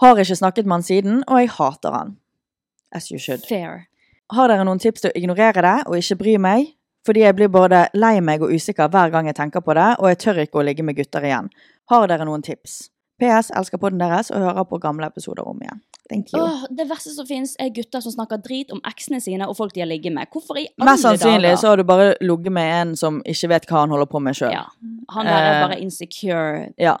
Har 0.00 0.18
ikke 0.18 0.36
snakket 0.38 0.66
med 0.66 0.78
han 0.78 0.82
siden, 0.86 1.22
og 1.26 1.40
jeg 1.40 1.50
hater 1.50 1.94
han. 1.94 2.16
As 2.92 3.10
you 3.10 3.18
should. 3.18 3.46
fair. 3.48 3.88
Har 4.32 4.48
dere 4.48 4.64
noen 4.64 4.78
tips 4.78 5.00
til 5.00 5.10
å 5.10 5.18
ignorere 5.18 5.62
det 5.64 5.78
og 5.86 5.96
ikke 5.98 6.18
bry 6.20 6.36
meg? 6.38 6.74
Fordi 7.06 7.22
jeg 7.24 7.34
blir 7.34 7.48
både 7.48 7.86
lei 7.94 8.18
meg 8.20 8.42
og 8.42 8.52
usikker 8.52 8.90
hver 8.92 9.10
gang 9.10 9.26
jeg 9.26 9.36
tenker 9.38 9.60
på 9.64 9.74
det, 9.74 9.96
og 9.98 10.08
jeg 10.10 10.18
tør 10.18 10.40
ikke 10.42 10.60
å 10.60 10.64
ligge 10.66 10.84
med 10.84 10.96
gutter 10.98 11.24
igjen. 11.24 11.48
Har 11.88 12.06
dere 12.10 12.26
noen 12.28 12.44
tips? 12.44 12.90
PS 13.20 13.50
elsker 13.58 13.78
poden 13.82 13.98
deres 14.00 14.30
og 14.30 14.38
hører 14.42 14.64
på 14.70 14.78
gamle 14.82 15.06
episoder 15.06 15.46
om 15.48 15.58
igjen. 15.62 15.80
Thank 16.08 16.30
you. 16.32 16.40
Åh, 16.40 16.62
det 16.72 16.86
verste 16.88 17.10
som 17.12 17.26
finnes, 17.28 17.50
er 17.60 17.68
gutter 17.76 18.00
som 18.00 18.12
snakker 18.14 18.38
drit 18.40 18.70
om 18.72 18.78
eksene 18.88 19.18
sine 19.20 19.44
og 19.48 19.56
folk 19.58 19.74
de 19.74 19.82
har 19.82 19.88
ligget 19.90 20.14
med. 20.14 20.30
Hvorfor 20.32 20.56
i 20.56 20.62
alle 20.78 20.86
Mest 20.92 21.02
sannsynlig 21.04 21.50
dager? 21.50 21.56
så 21.60 21.68
har 21.68 21.76
du 21.76 21.84
bare 21.84 22.14
ligget 22.24 22.52
med 22.56 22.70
en 22.80 22.94
som 22.96 23.18
ikke 23.28 23.50
vet 23.52 23.66
hva 23.68 23.82
han 23.82 23.90
holder 23.92 24.06
på 24.08 24.22
med 24.24 24.38
sjøl. 24.38 24.54
Ja. 24.54 24.62
Han 25.12 25.26
der 25.28 25.36
er 25.36 25.50
Eh, 25.58 25.68
bare 25.68 25.80
insecure. 25.84 26.68
Ja. 26.78 26.94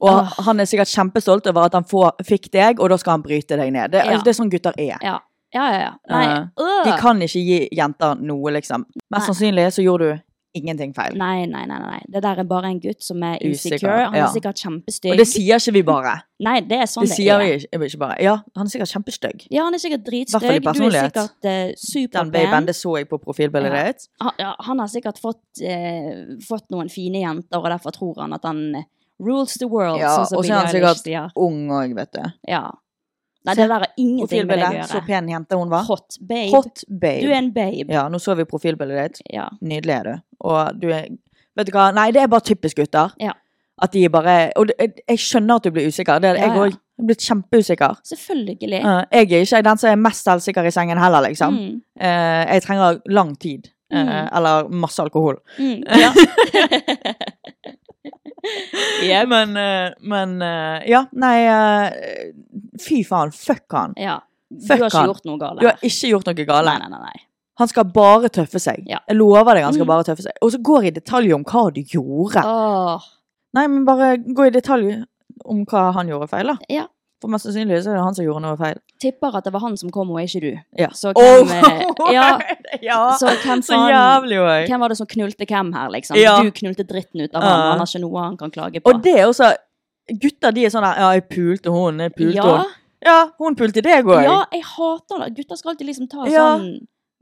Og 0.00 0.14
Åh. 0.20 0.38
han 0.46 0.60
er 0.60 0.64
sikkert 0.70 0.88
kjempestolt 0.94 1.46
over 1.50 1.66
at 1.66 1.74
han 1.74 1.84
får, 1.84 2.12
fikk 2.22 2.50
deg, 2.52 2.78
og 2.80 2.90
da 2.90 2.96
skal 3.02 3.16
han 3.18 3.22
bryte 3.26 3.56
deg 3.58 3.72
ned. 3.72 3.90
Det, 3.90 4.04
Ja. 4.06 4.18
det 4.22 4.28
er 4.30 4.38
sånn 4.42 4.50
gutter 4.50 4.72
er. 4.78 4.98
Ja, 5.02 5.18
ja, 5.54 5.66
ja. 5.72 5.80
ja. 5.80 5.92
Nei, 6.08 6.26
øh. 6.60 6.84
De 6.84 6.92
kan 7.00 7.18
ikke 7.22 7.42
gi 7.42 7.68
jenter 7.72 8.14
noe, 8.20 8.50
liksom. 8.54 8.86
Mest 9.10 9.10
Nei. 9.10 9.26
sannsynlig 9.26 9.72
så 9.74 9.82
gjorde 9.82 10.12
du 10.14 10.22
ingenting 10.56 10.92
feil. 10.96 11.16
Nei, 11.18 11.46
nei, 11.48 11.62
nei, 11.68 11.78
nei. 11.80 12.00
Det 12.12 12.22
der 12.24 12.42
er 12.42 12.48
bare 12.48 12.70
en 12.72 12.80
gutt 12.82 13.02
som 13.04 13.22
er 13.24 13.38
Usikker, 13.40 13.76
insecure. 13.78 13.96
Han 14.04 14.16
er 14.16 14.20
ja. 14.20 14.28
sikkert 14.34 14.60
kjempestygg. 14.62 15.14
Og 15.14 15.20
det 15.22 15.26
sier 15.30 15.62
ikke 15.62 15.74
vi 15.78 15.82
bare. 15.88 16.14
Nei, 16.42 16.56
det 16.68 16.78
er 16.82 16.90
sånn 16.90 17.06
Det 17.06 17.12
det, 17.12 17.18
sier 17.20 17.40
er. 17.40 17.64
vi 17.80 17.88
ikke, 17.88 18.00
bare. 18.02 18.16
Ja, 18.24 18.34
han 18.58 18.68
er 18.68 18.72
sikkert 18.74 18.92
kjempestygg. 18.92 19.46
Ja, 19.54 19.66
han 19.68 19.76
er 19.76 19.82
sikkert 19.82 20.04
dritstygg. 20.08 20.42
Du 20.42 20.72
er 20.82 20.96
sikkert 21.76 22.16
uh, 22.18 22.18
Den 22.18 22.32
babyen, 22.34 22.68
det 22.68 22.76
så 22.78 22.96
jeg 22.98 23.08
på 23.10 23.20
profilbildet 23.22 23.72
Ja. 23.78 23.84
ditt. 23.88 24.08
Han, 24.20 24.32
ja, 24.42 24.54
han 24.68 24.82
har 24.82 24.92
sikkert 24.92 25.22
fått, 25.22 25.44
uh, 25.62 26.36
fått 26.48 26.68
noen 26.74 26.92
fine 26.92 27.22
jenter, 27.24 27.62
og 27.62 27.70
derfor 27.72 27.96
tror 27.96 28.24
han 28.24 28.36
at 28.36 28.44
han 28.48 28.62
eh, 28.82 28.88
rules 29.22 29.54
the 29.60 29.68
world, 29.70 30.00
Ja, 30.00 30.16
sånn 30.26 30.38
og 30.40 30.44
så 30.44 30.52
er 30.52 30.66
han 30.66 30.96
sikkert 30.96 31.36
ung 31.38 31.68
òg, 31.70 31.94
vet 31.96 32.12
du. 32.18 32.24
Ja. 32.50 32.66
Nei, 33.44 33.54
det 33.58 33.64
der 33.68 33.72
har 33.82 33.88
ingenting 33.98 34.46
med 34.46 34.58
deg 34.58 34.68
å 34.68 34.74
gjøre. 34.76 34.88
Så 34.92 35.00
pen 35.06 35.28
jente 35.32 35.58
hun 35.58 35.70
var. 35.72 35.82
Hot 35.88 36.18
babe. 36.20 36.50
Hot 36.54 36.84
babe. 36.88 37.22
Du 37.24 37.30
er 37.32 37.38
en 37.40 37.52
babe. 37.52 37.88
Ja, 37.90 38.04
nå 38.12 38.20
så 38.22 38.36
vi 38.38 38.44
profilbildet 38.46 39.18
ditt. 39.18 39.22
Ja. 39.34 39.48
Nydelig 39.60 39.96
er 39.96 40.04
du. 40.10 40.14
Og 40.46 40.78
du 40.80 40.88
er 40.94 41.08
Vet 41.52 41.68
du 41.68 41.72
hva, 41.74 41.90
nei, 41.92 42.06
det 42.16 42.22
er 42.22 42.30
bare 42.32 42.40
typisk 42.48 42.78
gutter. 42.78 43.10
Ja. 43.20 43.34
At 43.82 43.92
de 43.92 44.06
bare 44.08 44.52
Og 44.56 44.70
jeg, 44.78 45.18
skjønner 45.20 45.58
at 45.60 45.66
du 45.66 45.70
blir 45.74 45.84
usikker. 45.90 46.20
Det, 46.22 46.30
Ja, 46.38 46.46
jeg 46.46 46.54
ja. 46.56 46.62
òg. 46.62 46.78
Er 47.02 47.04
blitt 47.08 47.24
kjempeusikker. 47.26 47.98
Selvfølgelig. 48.08 48.70
Jeg 48.70 49.06
er 49.10 49.42
ikke 49.42 49.62
den 49.66 49.78
som 49.80 49.90
er 49.90 49.96
mest 50.00 50.24
selvsikker 50.24 50.64
i 50.68 50.70
sengen 50.70 51.00
heller, 51.02 51.20
liksom. 51.26 51.56
Mm. 51.58 51.82
Eh, 52.00 52.54
jeg 52.54 52.62
trenger 52.62 53.00
lang 53.10 53.34
tid. 53.36 53.68
eh, 53.92 53.98
Mm. 54.06 54.28
Eller 54.36 54.68
masse 54.70 55.02
alkohol. 55.02 55.36
Mm. 55.58 55.82
Ja. 56.02 56.12
Jep. 59.08 59.28
Men, 59.30 59.56
eh, 59.56 59.92
men 60.02 60.36
eh, 60.42 60.88
Ja, 60.90 61.04
nei 61.12 61.36
eh, 61.46 62.30
Fy 62.82 63.02
faen. 63.06 63.32
Fuck 63.36 63.72
han. 63.78 63.94
ja. 63.96 64.20
Du 64.52 64.66
har 64.68 64.82
ikke 64.84 64.98
han. 64.98 65.06
gjort 65.08 65.24
noe 65.24 65.38
galt. 65.40 65.60
Du 65.62 65.66
har 65.66 65.78
ikke 65.80 66.08
gjort 66.10 66.26
noe 66.28 66.44
galt. 66.44 66.66
Nei, 66.68 66.88
nei, 66.92 66.98
nei. 67.00 67.20
Han 67.60 67.68
skal 67.70 67.86
bare 67.94 68.28
tøffe 68.32 68.60
seg. 68.60 68.82
Ja. 68.88 68.98
Jeg 69.08 69.16
lover 69.16 69.54
deg, 69.56 69.64
han 69.64 69.72
skal 69.72 69.86
Mm. 69.86 69.92
bare 69.94 70.04
tøffe 70.04 70.24
seg. 70.26 70.32
Og 70.42 70.50
så 70.52 70.58
går 70.60 70.84
i 70.88 70.90
detalj 70.92 71.32
om 71.32 71.44
hva 71.48 71.62
du 71.72 71.80
gjorde. 71.80 72.42
Åh. 72.44 73.06
Nei, 73.56 73.66
men 73.68 73.84
bare 73.88 74.16
gå 74.20 74.46
i 74.48 74.52
detalj 74.52 75.04
om 75.44 75.64
hva 75.68 75.86
han 75.96 76.08
gjorde 76.12 76.28
feil, 76.28 76.52
da. 76.52 76.56
Ja. 76.68 76.84
For 77.22 77.30
mest 77.30 77.46
sannsynlig 77.46 77.78
så 77.84 77.92
er 77.92 78.00
det 78.00 78.02
han 78.02 78.16
som 78.16 78.26
gjorde 78.26 78.42
noe 78.42 78.58
feil. 78.58 78.80
Tipper 79.02 79.36
at 79.38 79.46
det 79.46 79.52
var 79.54 79.62
han 79.62 79.76
som 79.78 79.92
kom, 79.94 80.10
og 80.10 80.18
ikke 80.22 80.40
du. 80.42 80.50
Ja. 80.80 80.88
Så 80.98 81.12
hvem, 81.14 81.52
oh, 81.94 82.10
ja, 82.16 82.26
ja. 82.88 83.00
så 83.20 83.30
hvem 83.44 83.62
Så 83.62 83.78
jævlig 83.78 84.40
òg. 84.42 84.66
Hvem 84.66 84.82
var 84.82 84.92
det 84.92 84.98
som 84.98 85.08
knulte 85.10 85.46
hvem 85.46 85.70
her, 85.76 85.92
liksom? 85.94 86.18
Ja. 86.18 86.34
Du 86.42 86.50
knulte 86.56 86.86
dritten 86.88 87.22
ut 87.22 87.30
av 87.30 87.46
han, 87.46 87.66
han 87.70 87.84
har 87.84 87.90
ikke 87.90 88.02
noe 88.02 88.24
han 88.26 88.38
kan 88.40 88.54
klage 88.54 88.82
på. 88.82 88.90
Og 88.90 89.04
det 89.04 89.20
er 89.20 89.28
også 89.30 89.52
Gutter 90.18 90.50
de 90.50 90.64
er 90.66 90.72
sånn 90.74 90.82
der 90.82 90.98
Ja, 90.98 91.08
jeg 91.14 91.28
pulte 91.30 91.70
hun, 91.70 92.00
jeg 92.02 92.12
pulte 92.16 92.40
ja, 92.40 92.46
hun. 92.48 92.72
Ja, 93.06 93.18
hun 93.38 93.54
pulte 93.58 93.84
deg 93.86 94.08
òg. 94.10 94.24
ja, 94.26 94.40
jeg 94.50 94.64
hater 94.66 95.22
det. 95.22 95.28
Gutter 95.38 95.58
skal 95.60 95.72
alltid 95.76 95.88
liksom 95.92 96.08
ta 96.10 96.26
sånn 96.26 96.66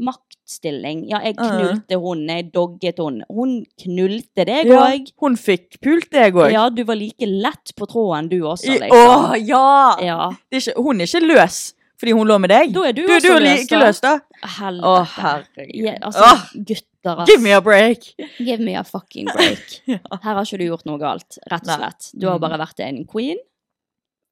maktstilling. 0.00 1.04
Ja, 1.10 1.20
jeg 1.24 1.36
Ja. 1.36 1.48
knulte 1.50 1.98
hun, 2.00 2.26
jeg 2.28 2.50
dogget 2.54 2.98
hun. 2.98 3.22
Hun 3.28 3.66
knulte 3.82 4.44
deg 4.48 4.66
Ja, 4.66 4.86
hun 5.20 5.36
fikk 5.36 5.78
pult 5.82 6.10
deg 6.10 6.34
òg. 6.34 6.50
Ja, 6.52 6.68
du 6.70 6.82
var 6.84 6.96
like 6.96 7.26
lett 7.28 7.74
på 7.76 7.86
tråden 7.86 8.28
du 8.30 8.40
også, 8.42 8.78
liksom. 8.80 9.36
ja! 9.46 9.96
Ja. 10.00 10.30
Det 10.50 10.60
er 10.60 10.72
ikke, 10.72 10.82
hun 10.82 11.00
er 11.00 11.06
ikke 11.10 11.26
løs 11.26 11.60
fordi 12.00 12.12
hun 12.16 12.26
lå 12.26 12.38
med 12.40 12.48
deg. 12.48 12.70
Da 12.72 12.80
er 12.88 12.92
du 12.96 13.02
du, 13.06 13.12
også 13.12 13.28
du 13.28 13.34
er 13.36 13.40
like 13.44 13.76
løs, 13.76 13.98
da. 14.00 14.14
Helvete. 14.42 14.88
Å, 14.88 15.04
herregud. 15.04 15.84
Ja, 15.84 15.94
altså, 16.00 16.22
Åh, 16.24 16.46
gutter, 16.64 17.18
ass. 17.20 17.28
give 17.28 17.42
me 17.44 17.50
a 17.52 17.60
break. 17.60 18.06
Give 18.38 18.56
me 18.58 18.72
a 18.74 18.82
fucking 18.88 19.26
break. 19.28 19.82
Her 19.86 20.00
har 20.34 20.40
ikke 20.46 20.58
du 20.62 20.64
gjort 20.64 20.86
noe 20.88 20.96
galt, 20.98 21.36
rett 21.52 21.68
og 21.68 21.74
slett. 21.76 22.08
Du 22.16 22.26
har 22.26 22.38
Mm. 22.38 22.40
bare 22.46 22.58
vært 22.62 22.80
en 22.86 23.04
queen, 23.04 23.36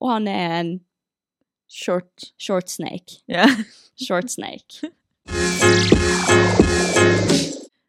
og 0.00 0.10
han 0.14 0.28
er 0.28 0.60
en 0.62 0.80
Short. 1.68 2.32
short 2.40 2.70
snake. 2.70 3.18
Ja. 3.28 3.44
Short 4.00 4.30
snake. 4.32 4.80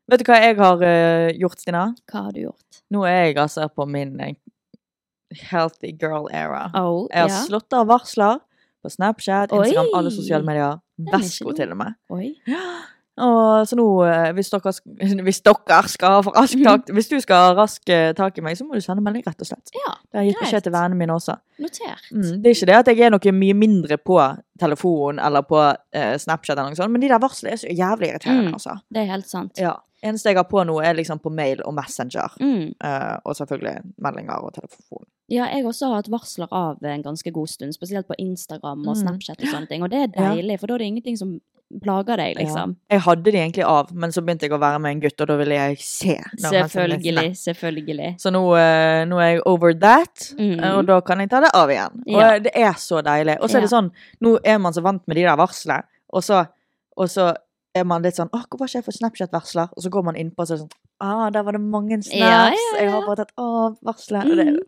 Vet 0.10 0.24
du 0.24 0.26
hva 0.32 0.40
jeg 0.42 0.56
har 0.58 0.84
eh, 0.86 1.30
gjort, 1.38 1.60
Stina? 1.62 1.84
Hva 2.10 2.24
har 2.28 2.34
du 2.34 2.42
gjort? 2.48 2.80
Nå 2.94 3.04
er 3.06 3.28
jeg 3.30 3.38
altså 3.44 3.68
på 3.70 3.86
min 3.90 4.16
eh, 4.26 4.36
healthy 5.52 5.92
girl 6.02 6.26
era. 6.34 6.64
Oh, 6.74 7.06
Jeg 7.12 7.28
har 7.28 7.30
ja. 7.36 7.42
slått 7.46 7.76
av 7.78 7.86
varsler 7.92 8.40
på 8.82 8.90
Snapchat, 8.90 9.54
Instagram, 9.54 9.92
Oi! 9.92 9.98
alle 10.00 10.14
sosiale 10.16 10.48
medier. 10.48 10.80
er 10.80 11.06
ikke 11.12 11.20
Vesko 11.20 11.52
noe. 11.52 11.58
til 11.60 11.76
og 11.76 11.82
med. 11.84 11.98
Oi. 12.16 12.32
Og 13.20 13.68
så 13.68 13.76
nå, 13.76 13.86
eh, 14.08 14.32
hvis 14.38 14.50
dere, 14.54 14.72
hvis 15.28 15.42
dere 15.44 15.82
skal 15.92 16.22
rask 16.24 16.56
Mhm. 16.56 16.64
tak 16.64 16.86
Hvis 16.96 17.10
du 17.12 17.20
skal 17.20 17.56
rask 17.58 17.90
eh, 17.90 18.14
tak 18.14 18.38
i 18.38 18.42
meg, 18.42 18.56
så 18.58 18.64
må 18.66 18.74
du 18.76 18.82
sende 18.82 19.04
melding, 19.04 19.24
rett 19.28 19.42
og 19.42 19.48
slett. 19.48 19.70
Ja, 19.76 19.94
Det 20.12 20.18
har 20.18 20.24
jeg 20.24 20.34
gitt 20.34 20.42
beskjed 20.46 20.64
til 20.64 20.72
vennene 20.74 20.96
mine 20.98 21.14
også. 21.18 21.36
Notert. 21.60 22.06
Mm, 22.14 22.42
det 22.42 22.48
er 22.50 22.56
ikke 22.56 22.66
det 22.72 22.76
at 22.80 22.88
jeg 22.94 23.00
er 23.06 23.10
noe 23.12 23.32
mye 23.36 23.54
mindre 23.54 23.98
på 23.98 24.18
telefon 24.60 25.20
eller 25.20 25.42
på 25.42 25.60
eh, 25.94 26.16
Snapchat, 26.18 26.58
eller 26.58 26.70
noe 26.72 26.76
sånt, 26.80 26.92
men 26.92 27.02
de 27.02 27.08
der 27.12 27.20
varslene 27.20 27.52
er 27.54 27.58
så 27.62 27.68
jævlig 27.76 28.10
irriterende, 28.14 28.48
Mm. 28.50 28.54
altså. 28.54 28.80
Det 28.92 29.02
er 29.04 29.12
helt 29.12 29.28
sant. 29.30 29.52
Ja. 29.60 29.76
Eneste 30.02 30.30
jeg 30.32 30.38
har 30.38 30.46
på 30.48 30.64
nå, 30.66 30.80
er 30.82 30.94
liksom 30.96 31.20
på 31.20 31.30
mail 31.32 31.62
og 31.66 31.74
Messenger. 31.76 32.32
Mm. 32.40 32.74
Uh, 32.84 33.18
og 33.26 33.36
selvfølgelig 33.36 33.82
meldinger 33.98 34.40
og 34.46 34.54
telefon. 34.54 35.06
Ja, 35.30 35.46
jeg 35.54 35.66
også 35.66 35.88
har 35.90 35.96
hatt 36.02 36.08
varsler 36.10 36.48
av 36.52 36.78
en 36.84 37.04
ganske 37.04 37.32
god 37.32 37.48
stund, 37.52 37.74
spesielt 37.76 38.08
på 38.08 38.16
Instagram 38.18 38.80
og 38.88 38.96
Mm. 38.96 39.02
Snapchat 39.04 39.42
og 39.44 39.48
sånne 39.48 39.68
ting. 39.68 39.84
Og 39.84 39.90
det 39.92 40.00
er 40.00 40.08
deilig, 40.16 40.60
for 40.60 40.68
da 40.68 40.74
er 40.74 40.78
det 40.80 40.88
ingenting 40.88 41.18
som 41.18 41.40
plager 41.84 42.18
deg, 42.18 42.36
liksom. 42.40 42.72
Ja. 42.90 42.96
Jeg 42.96 43.02
hadde 43.06 43.24
de 43.32 43.38
egentlig 43.38 43.64
av, 43.68 43.92
men 43.94 44.10
så 44.10 44.24
begynte 44.26 44.48
jeg 44.48 44.52
å 44.52 44.58
være 44.60 44.80
med 44.82 44.92
en 44.96 45.02
gutt, 45.04 45.22
og 45.22 45.28
da 45.28 45.36
ville 45.38 45.54
jeg 45.54 45.78
se. 45.78 46.16
Selvfølgelig, 46.42 47.36
selvfølgelig. 47.38 48.16
Så 48.20 48.32
nå, 48.34 48.42
uh, 48.56 49.04
nå 49.06 49.20
er 49.22 49.30
jeg 49.36 49.42
over 49.46 49.74
that, 49.74 50.34
Mm. 50.40 50.60
eh, 50.64 50.78
og 50.80 50.86
da 50.88 51.00
kan 51.02 51.20
jeg 51.20 51.30
ta 51.30 51.40
det 51.42 51.52
av 51.54 51.70
igjen. 51.70 52.02
Og 52.08 52.22
Ja. 52.22 52.40
det 52.40 52.52
er 52.56 52.74
så 52.74 53.02
deilig. 53.04 53.38
Og 53.42 53.50
så 53.50 53.58
er 53.58 53.62
det 53.62 53.70
sånn, 53.70 53.92
nå 54.22 54.40
er 54.44 54.58
man 54.58 54.74
så 54.74 54.82
vant 54.82 55.08
med 55.08 55.16
de 55.18 55.24
der 55.24 55.36
varslene, 55.38 55.84
og 56.12 56.24
så, 56.24 56.48
og 56.98 57.08
så 57.08 57.36
er 57.76 57.84
man 57.86 58.02
litt 58.02 58.16
sånn 58.16 58.30
'Å, 58.30 58.46
hvorfor 58.50 58.60
har 58.60 58.68
ikke 58.68 58.80
jeg 58.82 58.86
fått 58.86 59.00
Snapchat-varsler? 59.00 59.70
Og 59.78 59.84
så 59.84 59.90
går 59.90 60.04
man 60.04 60.16
innpå 60.16 60.40
og 60.40 60.48
så 60.48 60.54
er 60.54 60.58
det 60.58 60.64
sånn 60.66 60.72
Ah, 61.02 61.30
der 61.30 61.44
var 61.44 61.52
det 61.54 61.62
mange 61.62 61.98
snaps. 62.04 62.16
Ja, 62.18 62.50
ja, 62.52 62.80
Jeg 62.82 62.90
har 62.92 63.02
bare 63.06 63.16
tatt 63.16 63.32
av 63.38 63.78
varselet. 63.84 64.26
Og 64.32 64.36
det, 64.36 64.46
Mhm. 64.48 64.60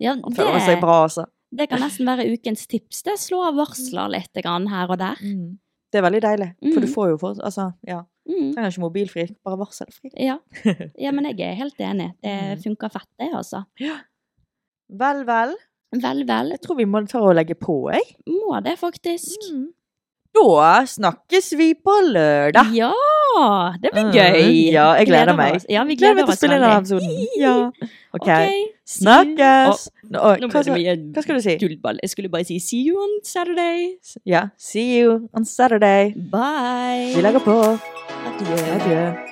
Ja, 0.00 0.14
det, 0.14 0.36
føler 0.36 0.60
seg 0.60 0.80
bra, 0.80 1.02
altså. 1.04 1.24
det 1.54 1.68
kan 1.68 1.80
nesten 1.80 2.06
være 2.06 2.30
ukens 2.32 2.66
tips. 2.66 3.02
Det 3.02 3.18
slå 3.18 3.42
av 3.48 3.54
varsler 3.54 4.08
litt 4.10 4.32
grann 4.42 4.66
her 4.68 4.88
og 4.90 4.98
der. 4.98 5.16
Mm. 5.22 5.58
Det 5.92 5.98
er 5.98 6.10
veldig 6.10 6.20
deilig, 6.22 6.54
for 6.72 6.80
du 6.80 6.86
Mhm. 6.86 6.94
får 6.94 7.08
jo 7.10 7.18
for 7.18 7.34
Altså, 7.44 7.74
ja. 7.86 8.02
Mm. 8.28 8.54
Trenger 8.54 8.70
ikke 8.70 8.80
mobilfri, 8.80 9.36
bare 9.44 9.56
varselfri. 9.58 10.10
Ja. 10.16 10.38
ja, 10.98 11.10
men 11.10 11.24
jeg 11.24 11.40
er 11.40 11.54
helt 11.56 11.76
enig. 11.78 12.12
Det 12.22 12.58
Mm. 12.58 12.62
funker 12.62 12.90
fett, 12.90 13.08
det, 13.18 13.32
altså. 13.34 13.64
Vel, 14.90 15.24
vel. 15.24 15.54
Vel, 15.92 16.24
vel. 16.24 16.50
Jeg 16.50 16.60
tror 16.62 16.76
vi 16.76 16.84
må 16.84 17.06
ta 17.08 17.18
og 17.20 17.34
legge 17.34 17.54
på, 17.54 17.90
jeg. 17.92 18.16
Må 18.28 18.62
det 18.62 18.78
faktisk. 18.78 19.36
Da 20.32 20.84
snakkes 20.88 21.52
vi 21.58 21.74
på 21.76 21.92
lørdag. 22.08 22.70
Ja! 22.74 22.92
Det 23.82 23.90
blir 23.92 24.02
Mm, 24.06 24.12
gøy. 24.12 24.72
Ja, 24.72 24.86
jeg 24.96 25.06
gleder 25.06 25.36
meg. 25.36 25.56
oss. 25.56 25.66
Ja, 25.68 25.84
vi 25.84 25.96
Gleder 25.96 26.14
gleder 26.14 26.26
meg 26.26 26.26
til 26.26 26.32
å 26.32 26.36
spille 26.40 26.58
denne 26.60 26.78
episoden. 26.80 27.26
Ja. 27.36 27.54
OK. 28.12 28.22
okay. 28.22 28.62
Snakkes! 28.84 29.88
Nå, 30.10 30.18
hva, 30.20 30.48
hva 30.52 31.22
skal 31.22 31.36
du 31.36 31.40
si? 31.44 31.56
tullball. 31.60 31.98
Jeg 32.02 32.10
skulle 32.10 32.28
bare 32.32 32.44
si 32.44 32.58
see 32.60 32.82
you 32.88 32.96
on 33.00 33.18
Saturday. 33.24 33.96
Ja. 34.26 34.48
See 34.58 34.98
you 35.00 35.28
on 35.36 35.44
Saturday. 35.44 36.12
Bye. 36.14 37.12
Vi 37.14 37.20
legger 37.24 37.40
på. 37.44 37.58
Adjø. 38.32 38.64
Adjø. 38.78 39.31